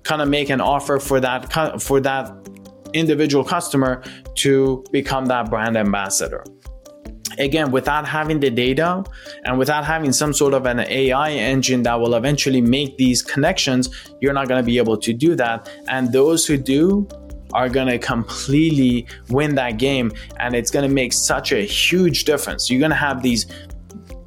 kind 0.01 0.21
of 0.21 0.29
make 0.29 0.49
an 0.49 0.61
offer 0.61 0.99
for 0.99 1.19
that 1.19 1.51
for 1.81 1.99
that 1.99 2.31
individual 2.95 3.43
customer 3.43 4.01
to 4.35 4.83
become 4.91 5.25
that 5.25 5.49
brand 5.49 5.77
ambassador. 5.77 6.43
Again 7.37 7.71
without 7.71 8.07
having 8.07 8.39
the 8.39 8.49
data 8.49 9.03
and 9.43 9.59
without 9.59 9.83
having 9.83 10.13
some 10.13 10.31
sort 10.31 10.53
of 10.53 10.65
an 10.65 10.79
ai 10.79 11.31
engine 11.31 11.83
that 11.83 11.99
will 11.99 12.15
eventually 12.15 12.61
make 12.61 12.97
these 12.97 13.21
connections 13.21 13.89
you're 14.21 14.31
not 14.31 14.47
going 14.47 14.61
to 14.61 14.65
be 14.65 14.77
able 14.77 14.97
to 14.97 15.11
do 15.11 15.35
that. 15.35 15.69
And 15.89 16.13
those 16.13 16.47
who 16.47 16.55
do 16.55 17.07
are 17.53 17.67
going 17.67 17.87
to 17.87 17.97
completely 17.97 19.07
win 19.29 19.55
that 19.55 19.77
game 19.77 20.11
and 20.37 20.55
it's 20.55 20.71
going 20.71 20.87
to 20.87 20.93
make 20.93 21.11
such 21.11 21.51
a 21.51 21.65
huge 21.65 22.23
difference. 22.23 22.69
You're 22.69 22.79
going 22.79 22.91
to 22.91 22.95
have 22.95 23.21
these 23.21 23.45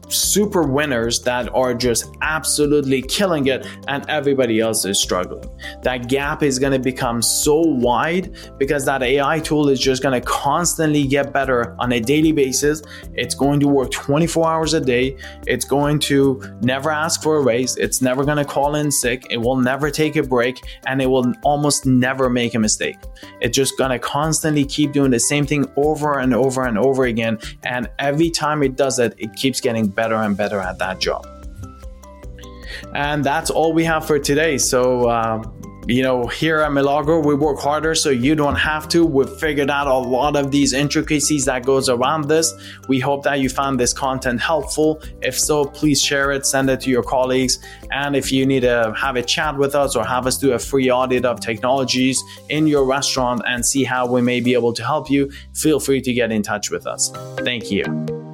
super 0.08 0.62
winners 0.62 1.20
that 1.22 1.52
are 1.54 1.74
just 1.74 2.14
absolutely 2.22 3.02
killing 3.02 3.46
it 3.46 3.66
and 3.88 4.08
everybody 4.08 4.60
else 4.60 4.84
is 4.84 5.00
struggling. 5.00 5.48
That 5.82 6.08
gap 6.08 6.42
is 6.42 6.58
going 6.58 6.72
to 6.72 6.78
become 6.78 7.22
so 7.22 7.60
wide 7.60 8.36
because 8.58 8.84
that 8.86 9.02
AI 9.02 9.40
tool 9.40 9.68
is 9.68 9.80
just 9.80 10.02
going 10.02 10.20
to 10.20 10.26
constantly 10.26 11.06
get 11.06 11.32
better 11.32 11.76
on 11.78 11.92
a 11.92 12.00
daily 12.00 12.32
basis. 12.32 12.82
It's 13.14 13.34
going 13.34 13.60
to 13.60 13.68
work 13.68 13.90
24 13.90 14.48
hours 14.48 14.74
a 14.74 14.80
day. 14.80 15.16
It's 15.46 15.64
going 15.64 15.98
to 16.00 16.42
never 16.60 16.90
ask 16.90 17.22
for 17.22 17.36
a 17.36 17.42
raise. 17.42 17.76
It's 17.76 18.00
never 18.00 18.24
going 18.24 18.38
to 18.38 18.44
call 18.44 18.74
in 18.74 18.90
sick. 18.90 19.26
It 19.30 19.38
will 19.38 19.56
never 19.56 19.90
take 19.90 20.16
a 20.16 20.22
break 20.22 20.62
and 20.86 21.02
it 21.02 21.06
will 21.06 21.32
almost 21.42 21.86
never 21.86 22.30
make 22.30 22.54
a 22.54 22.58
mistake. 22.58 22.96
It's 23.40 23.56
just 23.56 23.76
going 23.76 23.90
to 23.90 23.98
constantly 23.98 24.64
keep 24.64 24.92
doing 24.92 25.10
the 25.10 25.20
same 25.20 25.46
thing 25.46 25.70
over 25.76 26.18
and 26.18 26.34
over 26.34 26.64
and 26.64 26.78
over 26.78 27.04
again. 27.04 27.38
And 27.64 27.88
every 27.98 28.30
time 28.30 28.62
it 28.62 28.76
does 28.76 28.98
it, 28.98 29.14
it 29.18 29.34
keeps 29.34 29.60
getting 29.60 29.88
better 29.98 30.14
and 30.14 30.36
better 30.36 30.60
at 30.60 30.78
that 30.78 31.00
job. 31.00 31.26
And 32.94 33.24
that's 33.24 33.50
all 33.50 33.72
we 33.72 33.84
have 33.84 34.06
for 34.06 34.18
today. 34.18 34.56
So, 34.58 35.08
uh, 35.08 35.42
you 35.88 36.02
know, 36.02 36.26
here 36.26 36.60
at 36.60 36.70
Milagro, 36.70 37.18
we 37.18 37.34
work 37.34 37.58
harder 37.58 37.94
so 37.94 38.10
you 38.10 38.34
don't 38.34 38.60
have 38.70 38.88
to. 38.90 39.04
We've 39.04 39.28
figured 39.28 39.70
out 39.70 39.86
a 39.86 39.96
lot 39.96 40.36
of 40.36 40.50
these 40.50 40.74
intricacies 40.74 41.46
that 41.46 41.64
goes 41.64 41.88
around 41.88 42.28
this. 42.28 42.52
We 42.88 43.00
hope 43.00 43.24
that 43.24 43.40
you 43.40 43.48
found 43.48 43.80
this 43.80 43.94
content 43.94 44.38
helpful. 44.40 45.02
If 45.22 45.36
so, 45.38 45.64
please 45.64 46.00
share 46.00 46.30
it, 46.30 46.44
send 46.44 46.68
it 46.68 46.80
to 46.82 46.90
your 46.90 47.02
colleagues. 47.02 47.58
And 47.90 48.14
if 48.14 48.30
you 48.30 48.44
need 48.44 48.60
to 48.60 48.92
have 48.96 49.16
a 49.16 49.22
chat 49.22 49.56
with 49.56 49.74
us 49.74 49.96
or 49.96 50.04
have 50.04 50.26
us 50.26 50.36
do 50.36 50.52
a 50.52 50.58
free 50.58 50.90
audit 50.90 51.24
of 51.24 51.40
technologies 51.40 52.22
in 52.50 52.66
your 52.66 52.84
restaurant 52.84 53.40
and 53.46 53.64
see 53.64 53.82
how 53.82 54.06
we 54.06 54.20
may 54.20 54.40
be 54.40 54.52
able 54.52 54.74
to 54.74 54.84
help 54.84 55.10
you, 55.10 55.32
feel 55.54 55.80
free 55.80 56.02
to 56.02 56.12
get 56.12 56.30
in 56.30 56.42
touch 56.42 56.70
with 56.70 56.86
us. 56.86 57.10
Thank 57.38 57.70
you. 57.70 58.27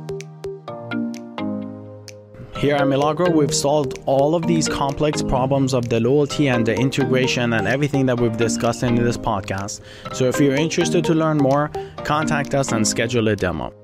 Here 2.65 2.77
at 2.77 2.89
Milagro, 2.89 3.29
we've 3.29 3.55
solved 3.55 3.99
all 4.07 4.35
of 4.35 4.47
these 4.47 4.71
complex 4.71 5.23
problems 5.23 5.75
of 5.75 5.91
the 5.91 6.01
loyalty 6.01 6.49
and 6.49 6.65
the 6.65 6.75
integration 6.75 7.53
and 7.53 7.69
everything 7.69 8.07
that 8.07 8.19
we've 8.19 8.39
discussed 8.39 8.83
in 8.83 8.95
this 8.95 9.19
podcast. 9.19 9.83
So 10.15 10.29
if 10.29 10.41
you're 10.41 10.55
interested 10.55 11.05
to 11.05 11.15
learn 11.15 11.37
more, 11.37 11.71
contact 12.05 12.55
us 12.55 12.73
and 12.73 12.89
schedule 12.89 13.29
a 13.29 13.37
demo. 13.37 13.75